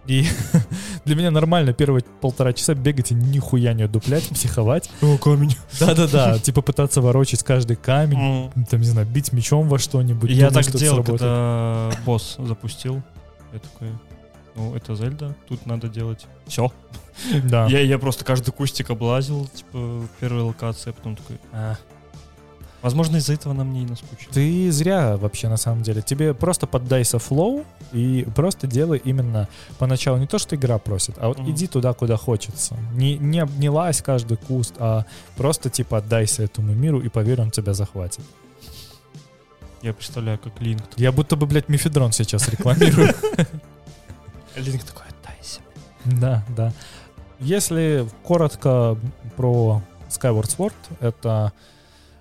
[0.05, 0.25] И
[1.05, 4.89] для меня нормально первые полтора часа бегать и нихуя не дуплять, психовать.
[5.01, 5.55] О, камень.
[5.79, 10.29] Да-да-да, типа пытаться ворочать каждый камень, там, не знаю, бить мечом во что-нибудь.
[10.29, 13.01] Я так что делал, когда босс запустил.
[13.53, 13.89] Я такой,
[14.55, 16.25] ну, это Зельда, тут надо делать.
[16.47, 16.71] Все.
[17.43, 17.67] Да.
[17.67, 21.75] Я, я просто каждый кустик облазил, типа, в первой локации, а потом такой, а.
[22.81, 24.33] Возможно, из-за этого она мне и наскучила.
[24.33, 26.01] Ты зря вообще на самом деле.
[26.01, 27.63] Тебе просто поддайся флоу
[27.93, 31.51] и просто делай именно поначалу не то, что игра просит, а вот Мгм.
[31.51, 32.75] иди туда, куда хочется.
[32.93, 35.05] Не, не, не лазь каждый куст, а
[35.37, 38.21] просто типа отдайся этому миру и поверь, он тебя захватит.
[39.83, 40.81] Я представляю, как Линк.
[40.95, 43.13] Я будто бы, блядь, мифедрон сейчас рекламирую.
[44.55, 45.59] Линк такой, отдайся.
[46.05, 46.71] Да, да.
[47.41, 48.97] Если коротко
[49.35, 51.51] про Skyward Sword, это,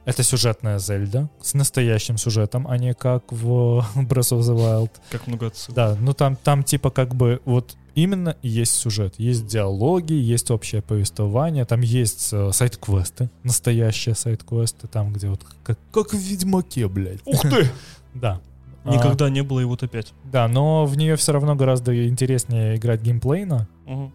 [0.05, 4.91] это сюжетная Зельда с настоящим сюжетом, а не как в Breath of the Wild.
[5.11, 5.77] Как много отсылок.
[5.77, 9.15] Да, ну там, там типа как бы вот именно есть сюжет.
[9.19, 15.79] Есть диалоги, есть общее повествование, там есть э, сайт-квесты, настоящие сайт-квесты, там, где вот как,
[15.93, 17.21] как в Ведьмаке, блядь.
[17.25, 17.69] Ух ты!
[18.15, 18.41] Да.
[18.85, 20.13] А, Никогда не было, и вот опять.
[20.25, 23.67] да, но в нее все равно гораздо интереснее играть геймплейно.
[23.87, 24.13] Мгм.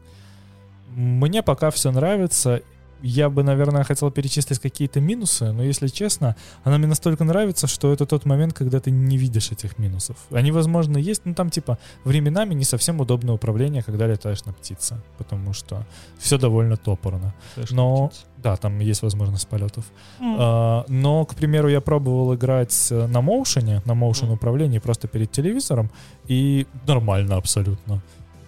[0.93, 2.61] Мне пока все нравится.
[3.01, 7.93] Я бы, наверное, хотел перечислить какие-то минусы, но если честно, она мне настолько нравится, что
[7.93, 10.17] это тот момент, когда ты не видишь этих минусов.
[10.31, 15.01] Они, возможно, есть, но там типа временами не совсем удобное управление, когда летаешь на птице,
[15.17, 15.85] потому что
[16.17, 17.33] все довольно топорно.
[17.71, 18.11] Но-.
[18.37, 19.85] Да, там есть возможность полетов.
[20.21, 25.31] А, но, к примеру, я пробовал играть э, на моушене, на моушен управлении просто перед
[25.31, 25.89] телевизором,
[26.27, 28.01] и нормально абсолютно.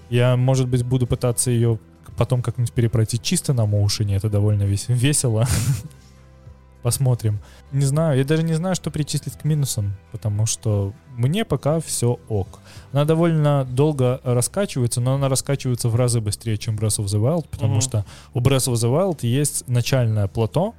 [0.09, 1.79] Я, может быть, буду пытаться ее
[2.19, 5.47] потом как-нибудь перепройти чисто на моушене, это довольно вес- весело.
[6.83, 7.39] Посмотрим.
[7.73, 12.17] Не знаю, я даже не знаю, что причислить к минусам, потому что мне пока все
[12.29, 12.59] ок.
[12.93, 17.47] Она довольно долго раскачивается, но она раскачивается в разы быстрее, чем Breath of the Wild,
[17.49, 17.81] потому Мгм.
[17.81, 20.73] что у Breath of the Wild есть начальное плато,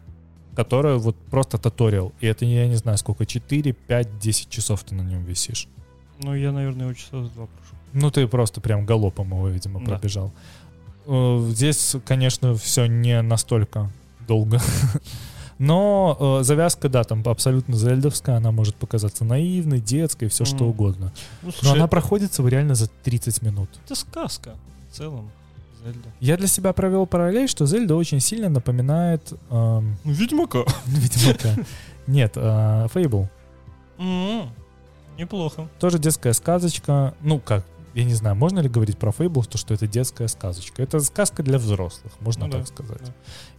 [0.56, 2.12] которое вот просто туториал.
[2.20, 5.68] И это, я не знаю, сколько, 4, 5, 10 часов ты на нем висишь.
[6.22, 7.74] Ну, я, наверное, его часа за два прошу.
[7.92, 9.86] Ну, ты просто прям галопом его, видимо, Да.
[9.96, 10.28] пробежал.
[10.28, 10.30] Э,
[11.50, 13.90] Здесь, конечно, все не настолько
[14.28, 14.60] долго.
[15.58, 20.68] Но э, завязка, да, там абсолютно зельдовская, она может показаться наивной, детской, все что Мгм.
[20.68, 21.12] угодно.
[21.42, 23.68] Ну, Но слушай, она проходится реально за 30 минут.
[23.84, 24.54] это сказка
[24.90, 25.30] в целом.
[25.84, 26.08] Зельда.
[26.20, 30.64] Я для себя провел параллель, что Зельда очень сильно напоминает Ну, Ведьмака.
[30.86, 31.54] Ведьмака.
[32.06, 33.28] Нет, э, Fable.
[33.98, 34.48] М,
[35.18, 35.68] Неплохо.
[35.78, 37.12] Тоже детская сказочка.
[37.20, 40.82] Ну, как, я не знаю, можно ли говорить про Fable, то, что это детская сказочка.
[40.82, 43.02] Это сказка для взрослых, можно Ну так да, сказать.
[43.04, 43.12] да.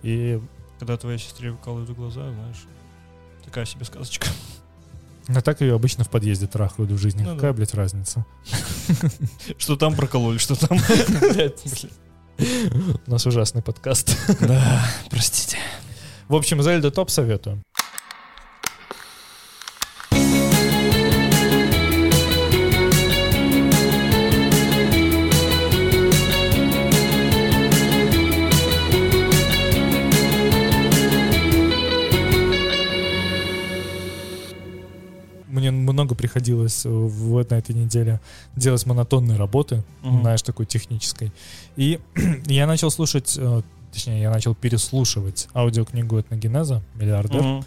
[0.04, 0.42] И
[0.80, 2.64] Когда твоей сестре выкалывают глаза, знаешь,
[3.44, 4.28] такая себе сказочка.
[5.28, 7.24] а так ее обычно в подъезде трахают в жизни.
[7.24, 7.58] Ну Какая, да.
[7.58, 8.26] блядь, разница?
[9.58, 10.78] Что там прокололи, что там.
[13.08, 14.18] У нас ужасный подкаст.
[14.40, 15.58] Да, простите.
[16.28, 17.62] В общем, Зельда топ советую.
[36.22, 38.20] Приходилось э, в, на этой неделе
[38.56, 40.22] делать монотонные работы, Мгм.
[40.22, 41.32] знаешь, такой технической.
[41.76, 42.00] И
[42.46, 47.64] я начал слушать, э, точнее, я начал переслушивать аудиокнигу этногенеза «Миллиардер».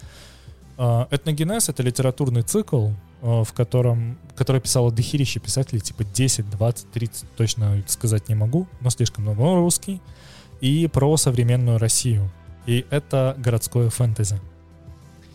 [0.77, 2.89] А, Этногенез— это литературный цикл,
[3.21, 8.67] э, в котором, который писало дохерище писателей, типа 10, 20, 30, точно сказать не могу,
[8.81, 9.41] но слишком много.
[9.41, 10.01] Он русский.
[10.61, 12.31] И про современную Россию.
[12.65, 14.39] И это городское фэнтези.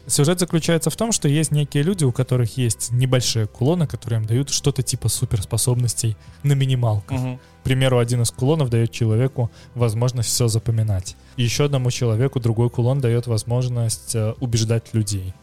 [0.07, 4.27] Сюжет заключается в том, что есть некие люди, у которых есть небольшие кулоны, которые им
[4.27, 7.21] дают что-то типа суперспособностей на минималках.
[7.21, 7.39] Мгм.
[7.39, 11.17] К примеру, один из кулонов дает человеку возможность все запоминать.
[11.37, 15.35] И еще одному человеку другой кулон дает возможность э, убеждать людей.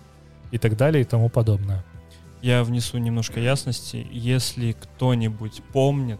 [0.51, 1.85] И так далее и тому подобное.
[2.41, 4.07] Я внесу немножко ясности.
[4.11, 6.19] Если кто-нибудь помнит,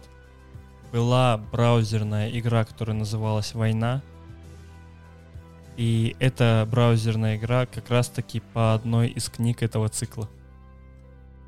[0.91, 4.01] была браузерная игра, которая называлась «Война».
[5.77, 10.27] И эта браузерная игра как раз-таки по одной из книг этого цикла.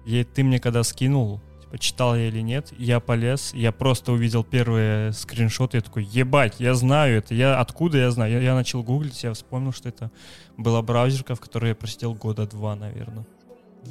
[0.05, 4.43] И ты мне когда скинул, типа, читал я или нет, я полез, я просто увидел
[4.43, 8.33] первые скриншоты, я такой, ебать, я знаю это, я откуда я знаю?
[8.33, 10.11] Я, я начал гуглить, я вспомнил, что это
[10.57, 13.25] была браузерка, в которой я просидел года два, наверное.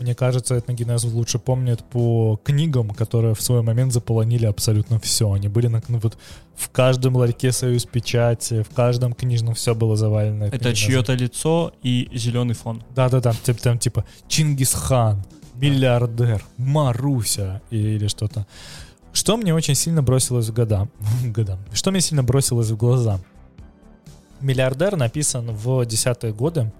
[0.00, 5.32] Мне кажется, этногенез лучше помнит по книгам, которые в свой момент заполонили абсолютно все.
[5.32, 6.16] Они были на, ну, вот
[6.56, 10.44] в каждом ларьке союз печати, в каждом книжном все было завалено.
[10.44, 12.82] Это чье-то лицо и зеленый фон.
[12.94, 18.46] Да-да-да, там, там типа Чингисхан, миллиардер, Маруся или что-то.
[19.12, 20.88] Что мне очень сильно бросилось в года,
[21.24, 21.58] года.
[21.72, 23.20] Что мне сильно бросилось в глаза?
[24.40, 26.72] Миллиардер написан в десятые годы,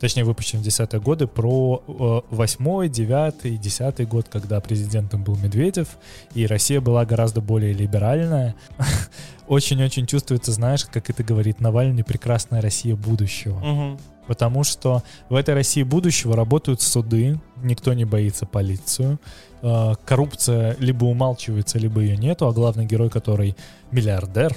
[0.00, 5.88] точнее выпущен в десятые годы про э, восьмой, девятый, десятый год, когда президентом был Медведев,
[6.34, 8.54] и Россия была гораздо более либеральная.
[9.48, 13.58] Очень-очень чувствуется, знаешь, как это говорит Навальный, прекрасная Россия будущего.
[13.58, 13.98] Мгм.
[14.26, 19.18] Потому что в этой России будущего работают суды, никто не боится полицию.
[19.62, 23.56] Э, Коррупция либо умалчивается, либо ее нету, а главный герой, который
[23.90, 24.56] миллиардер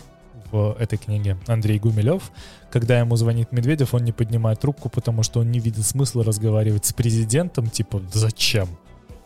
[0.56, 2.32] в этой книге, Андрей Гумилев,
[2.72, 6.86] когда ему звонит Медведев, он не поднимает трубку, потому что он не видит смысла разговаривать
[6.86, 8.70] с президентом, типа, «Да зачем?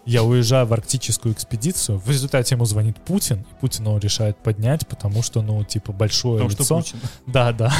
[0.05, 4.87] Я уезжаю в арктическую экспедицию, в результате ему звонит Путин, и Путин его решает поднять,
[4.87, 6.81] потому что, ну, типа, большое Потому лицо.
[6.81, 7.09] что Путин.
[7.27, 7.71] Да, да.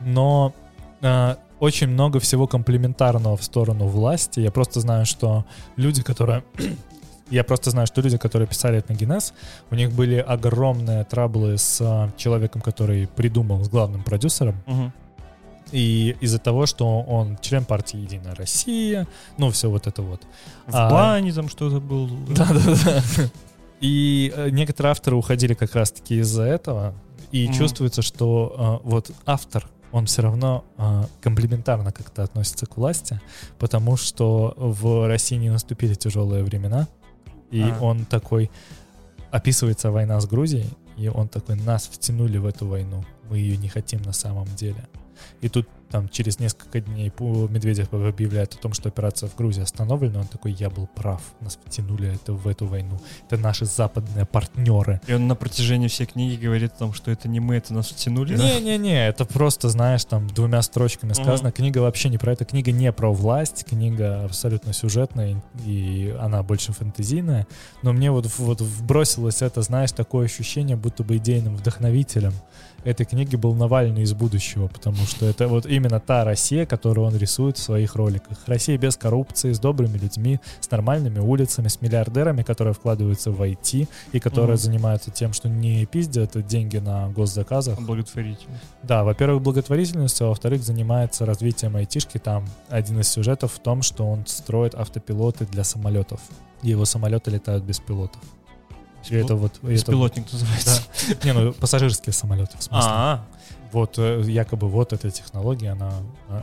[0.00, 0.54] Но
[1.02, 4.40] э, очень много всего комплементарного в сторону власти.
[4.40, 5.44] Я просто знаю, что
[5.76, 6.44] люди, которые
[7.30, 9.32] Я просто знаю, что люди, которые писали это на Генез,
[9.70, 14.56] у них были огромные траблы с а, человеком, который придумал, с главным продюсером.
[14.66, 14.92] Мгм.
[15.72, 19.08] И из-за того, что он член партии «Единая Россия»,
[19.38, 20.20] ну, все вот это вот.
[20.66, 22.06] В А- бане там что-то был.
[22.28, 23.02] Да-да-да.
[23.80, 26.94] И э, некоторые авторы уходили как раз-таки из-за этого.
[27.32, 27.54] И Мгм.
[27.54, 33.20] чувствуется, что э, вот автор, он все равно э, комплементарно как-то относится к власти,
[33.58, 36.86] потому что в России не наступили тяжелые времена.
[37.50, 37.78] И А.
[37.80, 38.50] он такой...
[39.30, 43.68] Описывается война с Грузией, и он такой, нас втянули в эту войну, мы ее не
[43.68, 44.86] хотим на самом деле.
[45.40, 50.18] И тут там через несколько дней Медведев объявляет о том, что операция в Грузии остановлена.
[50.18, 52.98] Он такой, я был прав, нас втянули это в эту войну.
[53.30, 55.00] Это наши западные партнеры.
[55.06, 57.90] И он на протяжении всей книги говорит о том, что это не мы, это нас
[57.90, 58.36] втянули.
[58.36, 61.52] Не-не-не, это просто, знаешь, там двумя строчками сказано.
[61.52, 62.44] Книга вообще не про это.
[62.44, 67.46] Книга не про власть, книга абсолютно сюжетная, и она больше фэнтезийная.
[67.82, 72.32] Но мне вот, вот вбросилось это, знаешь, такое ощущение, будто бы идейным вдохновителем
[72.84, 77.16] этой книги был Навальный из будущего, потому что это вот именно та Россия, которую он
[77.16, 78.38] рисует в своих роликах.
[78.46, 83.88] Россия без коррупции, с добрыми людьми, с нормальными улицами, с миллиардерами, которые вкладываются в IT
[84.12, 84.62] и которые Мгм.
[84.62, 88.62] занимаются тем, что не пиздят деньги на госзаказах, Благотворительность.
[88.82, 92.18] да, во-первых, благотворительностью, а во-вторых, занимается развитием айтишки.
[92.18, 96.20] Там один из сюжетов в том, что он строит автопилоты для самолетов.
[96.62, 98.20] И его самолеты летают без пилотов.
[99.10, 99.52] И это вот...
[99.62, 100.82] и это Беспилотник называется.
[101.08, 102.90] вот- Не, ну пассажирские самолеты, в смысле.
[102.90, 103.24] А,
[103.74, 105.92] Вот э, якобы вот эта технология, она,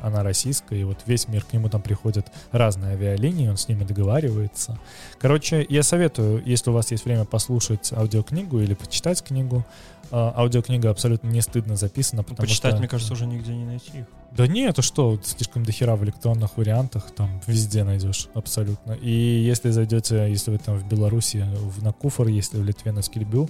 [0.04, 3.86] она российская, и вот весь мир к нему там приходят разные авиалинии, он с ними
[3.86, 4.78] договаривается.
[5.18, 9.66] Короче, я советую, если у вас есть время послушать аудиокнигу или почитать книгу,
[10.12, 12.80] э, аудиокнига абсолютно не стыдно записана, потому почитать, что...
[12.80, 14.06] мне кажется, уже нигде не найти их.
[14.32, 18.94] Да не, это что, слишком дохера в электронных вариантах, там везде найдешь, абсолютно.
[18.94, 23.02] И если зайдете, если вы там в Беларуси, в, на Куфор, если в Литве на
[23.02, 23.50] Скильбю,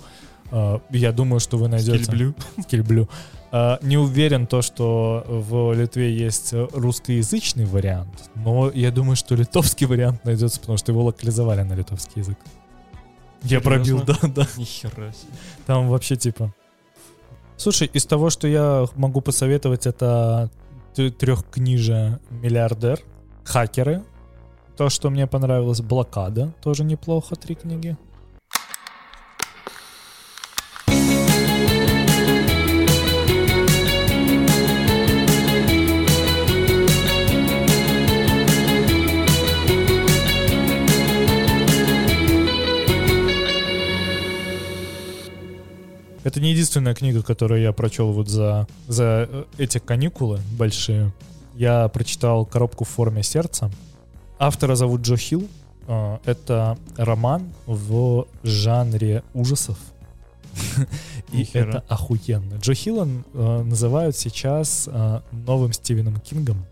[0.89, 2.03] я думаю, что вы найдете...
[2.03, 2.35] Скильблю.
[2.63, 3.09] Скильблю.
[3.51, 9.87] Э, не уверен то, что в Литве есть русскоязычный вариант, но я думаю, что литовский
[9.87, 12.37] вариант найдется, потому что его локализовали на литовский язык.
[13.43, 14.47] Я пробил, да, да.
[14.57, 15.33] Нихера себе.
[15.65, 16.53] Там вообще типа...
[17.57, 20.49] Слушай, из того, что я могу посоветовать, это
[20.95, 22.99] трехкнижие «Миллиардер»,
[23.43, 24.03] «Хакеры»,
[24.77, 27.97] то, что мне понравилось, «Блокада», тоже неплохо, три книги.
[46.41, 51.13] Это не единственная книга, которую я прочел вот за, за э, эти каникулы большие.
[51.53, 53.69] Я прочитал «Коробку в форме сердца».
[54.39, 55.47] Автора зовут Джо Хилл.
[55.87, 59.77] А, Это роман в жанре ужасов.
[61.31, 62.55] И это охуенно.
[62.55, 66.65] Джо Хилла э, называют сейчас э, новым Стивеном Кингом.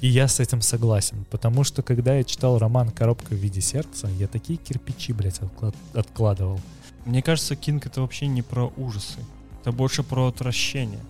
[0.00, 4.08] И я с этим согласен, потому что когда я читал роман «Коробка в виде сердца»,
[4.18, 6.60] я такие кирпичи, блядь, отклад- откладывал.
[7.04, 9.18] Мне кажется, Кинг это вообще не про ужасы.
[9.60, 11.00] Это больше про отвращение.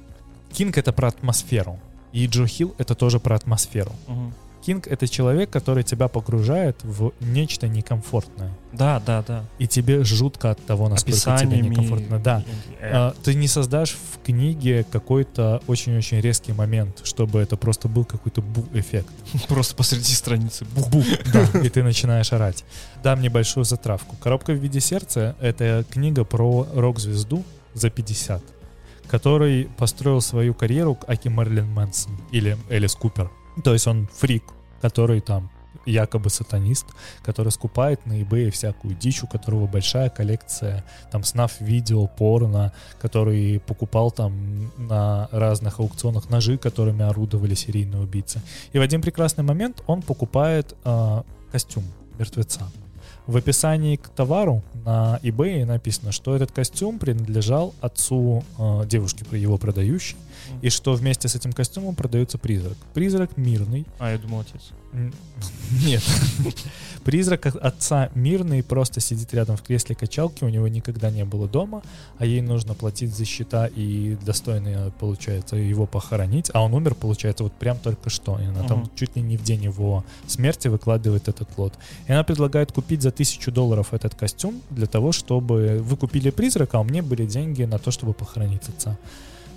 [0.53, 1.79] Кинг— это про атмосферу.
[2.13, 3.93] И Джо Хилл— это тоже про атмосферу.
[4.07, 4.35] Мгм.
[4.64, 8.53] Кинг— это человек, который тебя погружает в нечто некомфортное.
[8.72, 9.44] Да, да, да.
[9.59, 11.68] И тебе жутко от того, насколько тебе Описаниями.
[11.68, 12.18] некомфортно.
[12.20, 12.44] Да.
[12.81, 18.40] Э, ты не создашь в книге какой-то очень-очень резкий момент, чтобы это просто был какой-то
[18.40, 19.11] бу-эффект.
[19.48, 20.64] Просто посреди страницы.
[20.64, 20.88] Бух.
[20.88, 22.64] Бу, да, и ты начинаешь орать.
[23.03, 24.16] Дам небольшую затравку.
[24.16, 27.42] «Коробка в виде сердца»— это книга про рок-звезду
[27.75, 28.42] за 50,
[29.09, 33.31] который построил свою карьеру аки Мерлин Мэнсон или Элис Купер.
[33.62, 34.45] То есть он фрик,
[34.81, 35.51] который там
[35.87, 36.87] якобы сатанист,
[37.23, 43.61] который скупает на eBay всякую дичь, у которого большая коллекция там снав видео, порно, который
[43.61, 48.41] покупал там на разных аукционах ножи, которыми орудовали серийные убийцы.
[48.73, 51.85] И в один прекрасный момент он покупает а, костюм
[52.19, 52.71] мертвеца.
[53.27, 59.59] В описании к товару на eBay написано, что этот костюм принадлежал отцу а, девушки, его
[59.59, 60.17] продающей,
[60.61, 62.77] и что вместе с этим костюмом продается призрак.
[62.95, 63.87] Призрак мирный.
[63.99, 64.73] А, я думал, отец.
[65.85, 66.03] Нет.
[67.05, 71.48] Призрак от- отца мирный просто сидит рядом в кресле качалки, у него никогда не было
[71.48, 71.83] дома,
[72.19, 76.50] а ей нужно платить за счета и достойно, получается, его похоронить.
[76.53, 78.38] А он умер, получается, вот прям только что.
[78.38, 81.73] И она там чуть ли не в день его смерти выкладывает этот лот.
[82.07, 86.77] И она предлагает купить за тысячу долларов этот костюм для того, чтобы вы купили призрака,
[86.79, 88.98] а у меня были деньги на то, чтобы похоронить отца.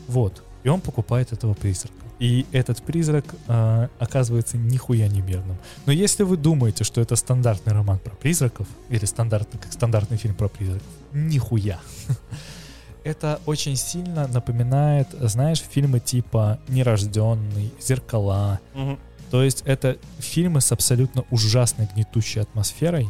[0.07, 0.43] Вот.
[0.65, 1.93] И он покупает этого призрака.
[2.17, 5.57] И этот призрак э, оказывается нихуя не мирным.
[5.85, 10.33] Но если вы думаете, что это стандартный роман про призраков, или стандартный, как стандартный фильм
[10.33, 11.79] про призраков, нихуя.
[13.03, 18.59] Это очень сильно напоминает, знаешь, фильмы типа «Нерожденный», «Зеркала».
[18.73, 18.97] Мгм.
[19.29, 23.07] То есть это фильмы с абсолютно ужасной гнетущей атмосферой,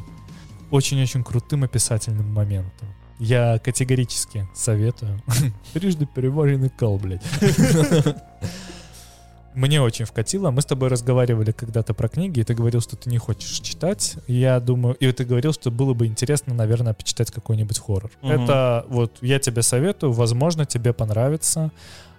[0.71, 2.89] очень-очень крутым описательным моментом.
[3.19, 5.21] Я категорически советую.
[5.73, 7.23] Трижды переваренный кал, блядь.
[9.55, 10.51] Мне очень вкатило.
[10.51, 14.15] Мы с тобой разговаривали когда-то про книги, и ты говорил, что ты не хочешь читать.
[14.27, 18.11] Я думаю, и ты говорил, что было бы интересно, наверное, почитать какой-нибудь хоррор.
[18.21, 18.31] Мгм.
[18.31, 21.71] Это вот я тебе советую, возможно, тебе понравится.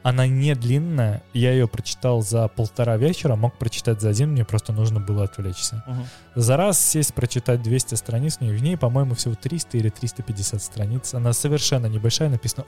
[0.03, 1.23] Она не длинная.
[1.35, 5.85] Я ее прочитал за полтора вечера, мог прочитать за один, мне просто нужно было отвлечься.
[5.87, 6.07] Мгм.
[6.37, 10.63] За раз сесть, прочитать 200 страниц, в ней, в ней, по-моему, всего 300 или 350
[10.63, 11.13] страниц.
[11.13, 12.65] Она совершенно небольшая, написана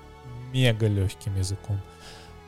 [0.53, 1.81] мега легким языком.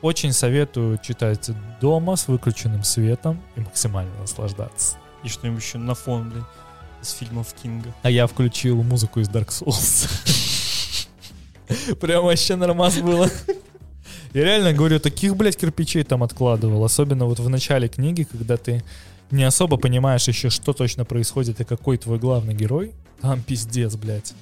[0.01, 4.97] Очень советую читать дома с выключенным светом и максимально наслаждаться.
[5.23, 6.45] И что-нибудь еще на фон, блин,
[7.03, 7.93] из фильмов Кинга.
[8.01, 10.07] А я включил музыку из Dark Souls.
[11.99, 13.29] Прям вообще нормас было.
[14.33, 16.83] Я реально говорю, таких, блядь, кирпичей там откладывал.
[16.83, 18.83] Особенно вот в начале книги, когда ты
[19.29, 22.93] не особо понимаешь еще, что точно происходит и какой твой главный герой.
[23.21, 24.33] Там пиздец, блядь.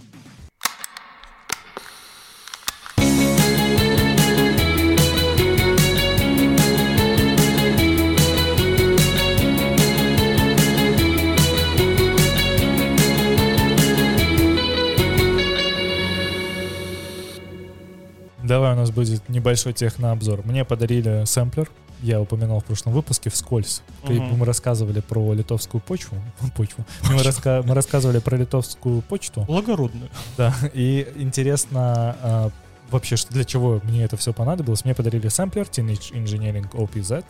[18.99, 20.45] Будет небольшой технообзор.
[20.45, 21.69] Мне подарили сэмплер.
[22.01, 23.81] Я упоминал в прошлом выпуске вскользь.
[24.03, 24.37] Мгм.
[24.37, 26.17] Мы рассказывали про литовскую почву.
[26.55, 26.85] почву.
[27.09, 29.41] Мы, раска- мы рассказывали про литовскую почту.
[29.41, 30.09] Благородную.
[30.37, 32.49] Да, и интересно а,
[32.89, 34.85] вообще, что для чего мне это все понадобилось.
[34.85, 37.25] Мне подарили сэмплер Teenage Engineering OPZ.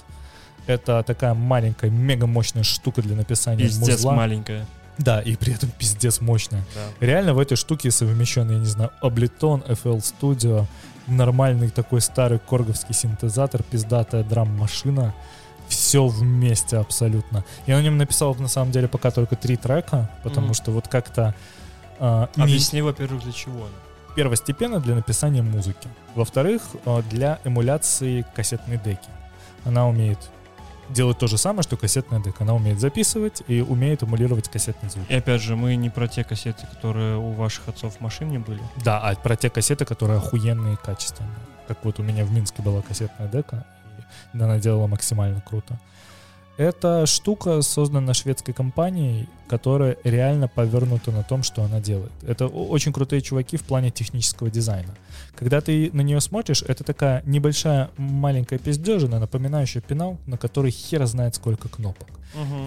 [0.67, 4.13] Это такая маленькая, мега мощная штука для написания Пиздец музла.
[4.13, 4.67] маленькая.
[4.99, 6.63] Да, и при этом пиздец мощная.
[6.76, 7.05] Да.
[7.05, 10.65] Реально в этой штуке совмещен, я не знаю, Ableton, FL Studio,
[11.10, 15.14] нормальный такой старый корговский синтезатор, пиздатая драм-машина.
[15.68, 17.43] Все вместе абсолютно.
[17.68, 20.53] Я на нем написал, на самом деле, пока только три трека, потому Мгм.
[20.55, 21.36] что вот как-то
[21.99, 23.68] не- Объясни, во-первых, для чего
[24.16, 25.88] первостепенно для написания музыки.
[26.16, 29.07] Во-вторых, а, для эмуляции кассетной деки.
[29.66, 30.18] Она умеет
[30.89, 32.43] делать то же самое, что кассетная дека.
[32.43, 35.05] Она умеет записывать и умеет эмулировать кассетный звук.
[35.09, 38.61] И опять же, мы не про те кассеты, которые у ваших отцов в машине были.
[38.83, 41.33] Да, а про те кассеты, которые охуенные и качественные.
[41.67, 43.65] Как вот у меня в Минске была кассетная дека,
[44.33, 45.79] и она делала максимально круто.
[46.60, 52.12] Эта штука создана шведской компанией, которая реально повернута на том, что она делает.
[52.22, 54.93] Это очень крутые чуваки в плане технического дизайна.
[55.38, 61.05] Когда ты на нее смотришь, это такая небольшая маленькая пиздежина, напоминающая пенал, на который хер
[61.05, 62.10] знает сколько кнопок.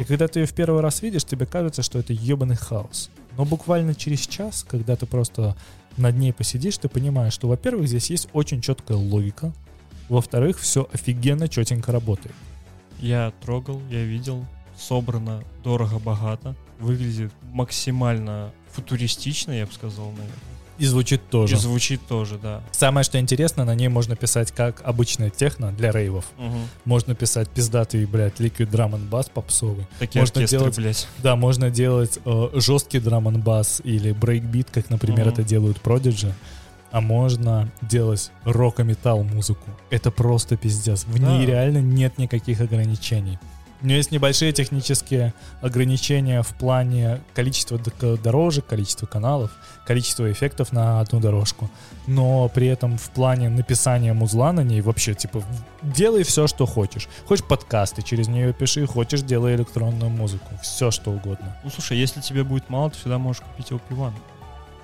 [0.01, 3.11] И когда ты ее в первый раз видишь, тебе кажется, что это ебаный хаос.
[3.37, 5.55] Но буквально через час, когда ты просто
[5.99, 9.53] над ней посидишь, ты понимаешь, что, во-первых, здесь есть очень четкая логика,
[10.09, 12.35] во-вторых, все офигенно четенько работает.
[13.03, 14.47] Я трогал, я видел,
[14.79, 20.31] собрано дорого-богато, выглядит максимально футуристично, я бы сказал, наверное.
[20.79, 21.55] И звучит тоже.
[21.55, 22.63] И звучит тоже, да.
[22.73, 26.25] Самое, что интересно, на ней можно писать как обычная техно для рейвов.
[26.39, 26.67] Мгм.
[26.87, 29.87] Можно писать пиздатый, блядь, liquid drum and bass попсовый.
[29.99, 31.09] Такие Можно оркестры, делать- блядь.
[31.23, 35.35] Да, можно делать э, жесткий drum n bass или брейкбит, как, например, Мгм.
[35.35, 36.33] это делают Prodigy.
[36.93, 39.69] А можно делать рок и металл музыку.
[39.91, 41.05] Это просто пиздец.
[41.05, 41.53] В ней Да.
[41.53, 43.39] реально нет никаких ограничений.
[43.81, 47.81] У нее есть небольшие технические ограничения в плане количества
[48.17, 49.51] дорожек, количества каналов,
[49.85, 51.69] количества эффектов на одну дорожку.
[52.07, 55.43] Но при этом в плане написания музла на ней вообще, типа,
[55.83, 57.09] делай все, что хочешь.
[57.27, 60.47] Хочешь подкасты через нее пиши, хочешь делай электронную музыку.
[60.63, 61.57] Все, что угодно.
[61.65, 64.13] Ну слушай, если тебе будет мало, ты всегда можешь купить OP1.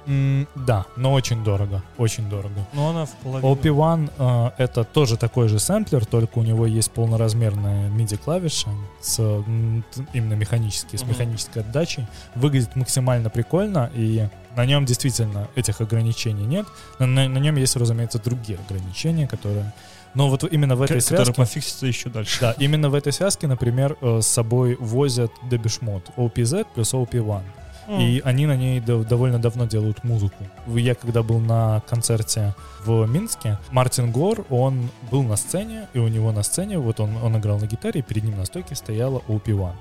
[0.08, 1.82] М, да, но очень дорого.
[1.98, 2.66] Очень дорого.
[2.72, 3.52] Но она в половину.
[3.54, 9.84] OP1 э, это тоже такой же сэмплер, только у него есть полноразмерная MIDI-клавиша с м,
[9.94, 11.10] т- именно механической, с Мгм.
[11.10, 12.06] механической отдачей.
[12.34, 16.66] Выглядит максимально прикольно, и на нем действительно этих ограничений нет.
[16.98, 19.72] На, на- на нем есть, разумеется, другие ограничения, которые...
[20.14, 21.34] Но вот именно в этой связке...
[21.34, 22.38] пофиксится еще дальше.
[22.40, 27.42] Да, именно в этой связке, например, э, с собой возят Debishmod OPZ плюс OP1.
[27.88, 30.44] И они на ней дов- довольно давно делают музыку.
[30.66, 36.08] Я когда был на концерте в Минске, Мартин Гор, он был на сцене, и у
[36.08, 39.22] него на сцене, вот он, он играл на гитаре, и перед ним на стойке стояла
[39.28, 39.72] OP-1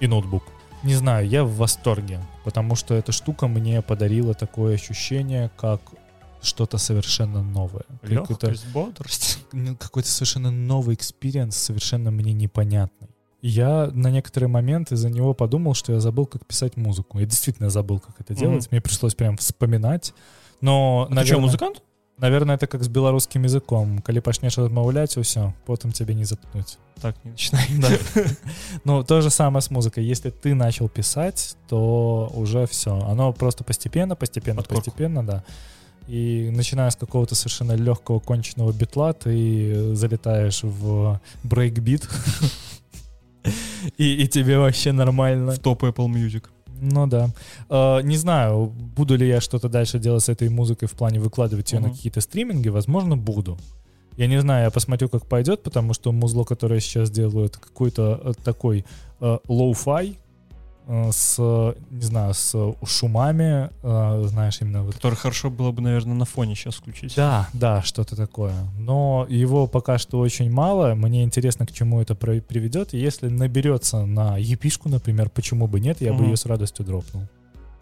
[0.00, 0.44] и ноутбук.
[0.82, 5.80] Не знаю, я в восторге, потому что эта штука мне подарила такое ощущение, как
[6.40, 7.84] что-то совершенно новое.
[8.02, 9.38] Легкость, бодрость.
[9.78, 13.08] какой-то совершенно новый experience, совершенно мне непонятный.
[13.42, 17.18] Я на некоторый момент из-за него подумал, что я забыл, как писать музыку.
[17.18, 18.70] Я действительно забыл, как это делать.
[18.70, 20.14] Мне пришлось прям вспоминать.
[20.60, 21.82] Но, А ты что, наверное, музыкант?
[22.18, 23.98] наверное, это как с белорусским языком.
[23.98, 26.78] Калі пачнеш размаўляць усё, потым цябе не запыніць.
[27.00, 27.66] Так, не начинай.
[27.80, 27.88] Да.
[28.84, 30.04] Ну, то же самое с музыкой.
[30.04, 32.96] Если ты начал писать, то уже все.
[33.10, 35.42] Оно просто постепенно, постепенно, постепенно, да.
[36.06, 42.08] И начиная с какого-то совершенно легкого конченного битла, ты залетаешь в брейкбит.
[43.98, 45.52] И, и тебе вообще нормально.
[45.52, 46.44] В топ Apple Music.
[46.80, 47.30] Ну да.
[47.68, 48.66] Э, не знаю,
[48.96, 51.96] буду ли я что-то дальше делать с этой музыкой в плане выкладывать ее на Мгм.
[51.96, 52.68] какие-то стриминги.
[52.68, 53.56] Возможно, буду.
[54.16, 57.60] Я не знаю, я посмотрю, как пойдет, потому что музло, которое я сейчас делаю, это
[57.60, 58.84] какой-то э, такой
[59.20, 59.48] э, э,
[61.12, 66.14] с, э, не знаю, с шумами, э, знаешь, именно вот Который хорошо было бы, наверное,
[66.14, 67.14] на фоне сейчас включить.
[67.16, 68.54] да, да, что-то такое.
[68.78, 70.94] Но его пока что очень мало.
[70.94, 72.92] Мне интересно, к чему это приведет.
[72.92, 76.30] Если наберется на епишку, например, почему бы нет, я бы Мгм.
[76.30, 77.22] ее с радостью дропнул.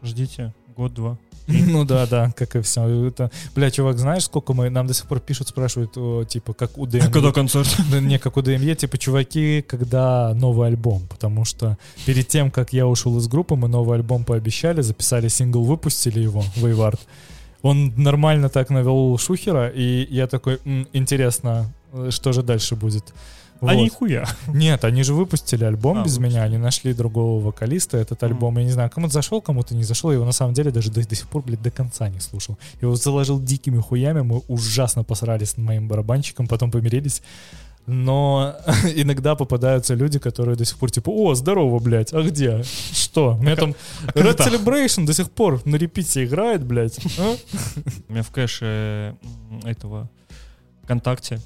[0.03, 1.19] Ждите год-два.
[1.71, 3.07] Ну да, да, как и все.
[3.07, 6.79] Это, бля, чувак, знаешь, сколько мы нам до сих пор пишут, спрашивают, о, типа, как
[6.79, 7.11] у ДМ.
[7.11, 7.69] Когда концерт?
[7.91, 11.77] Да не, как у ДМЕ, типа, чуваки, когда новый альбом, потому что
[12.07, 16.45] перед тем, как я ушел из группы, мы новый альбом пообещали, записали сингл, выпустили его,
[16.57, 17.01] Вейвард.
[17.63, 23.13] Он нормально так навел шухера, и я такой, «М, интересно, э, что же дальше будет?
[23.61, 23.75] А Вот.
[23.85, 24.27] нихуя.
[24.49, 26.35] Нет, они же выпустили альбом А, без выпустили.
[26.35, 27.99] меня, они нашли другого вокалиста.
[27.99, 30.11] Этот альбом, я не знаю, кому-то зашел, кому-то не зашел.
[30.11, 32.59] Я его на самом деле даже до, до сих пор, блядь, до конца не слушал.
[32.81, 37.23] Его заложил дикими хуями, мы ужасно посрались с моим барабанщиком, потом помирились.
[37.87, 38.55] Но
[38.95, 42.63] иногда попадаются люди, которые до сих пор типа, о, здорово, блядь, а где?
[42.93, 43.35] Что?
[43.35, 43.75] У меня там
[44.15, 44.37] Red?
[44.39, 46.99] Celebration до сих пор на репите играет, блядь.
[47.19, 47.37] а?»
[48.09, 49.17] У меня в кэше
[49.65, 50.09] этого
[50.85, 51.41] ВКонтакте,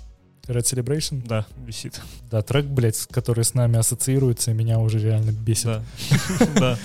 [0.47, 1.27] Red Celebration?
[1.27, 2.01] да, висит.
[2.31, 5.67] Да, трек, блядь, который с нами ассоциируется, меня уже реально бесит.
[5.67, 5.83] Да,
[6.57, 6.79] да.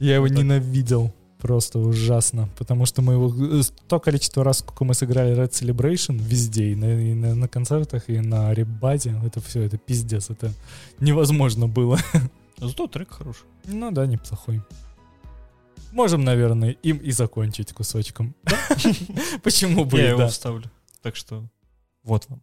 [0.00, 1.12] Я его ненавидел.
[1.38, 2.48] Просто ужасно.
[2.58, 3.32] Потому что мы его...
[3.60, 7.46] э, То количество раз, сколько мы сыграли Red Celebration везде, и на, и на, на
[7.46, 10.30] концертах, и на ребазе, это все, это пиздец.
[10.30, 10.52] Это
[10.98, 11.98] невозможно было.
[12.58, 13.44] Зато трек хороший.
[13.66, 14.62] Ну да, неплохой.
[15.92, 18.34] Можем, наверное, им и закончить кусочком.
[19.44, 20.64] Почему бы Я его вставлю.
[21.02, 21.44] Так что
[22.02, 22.42] вот вам.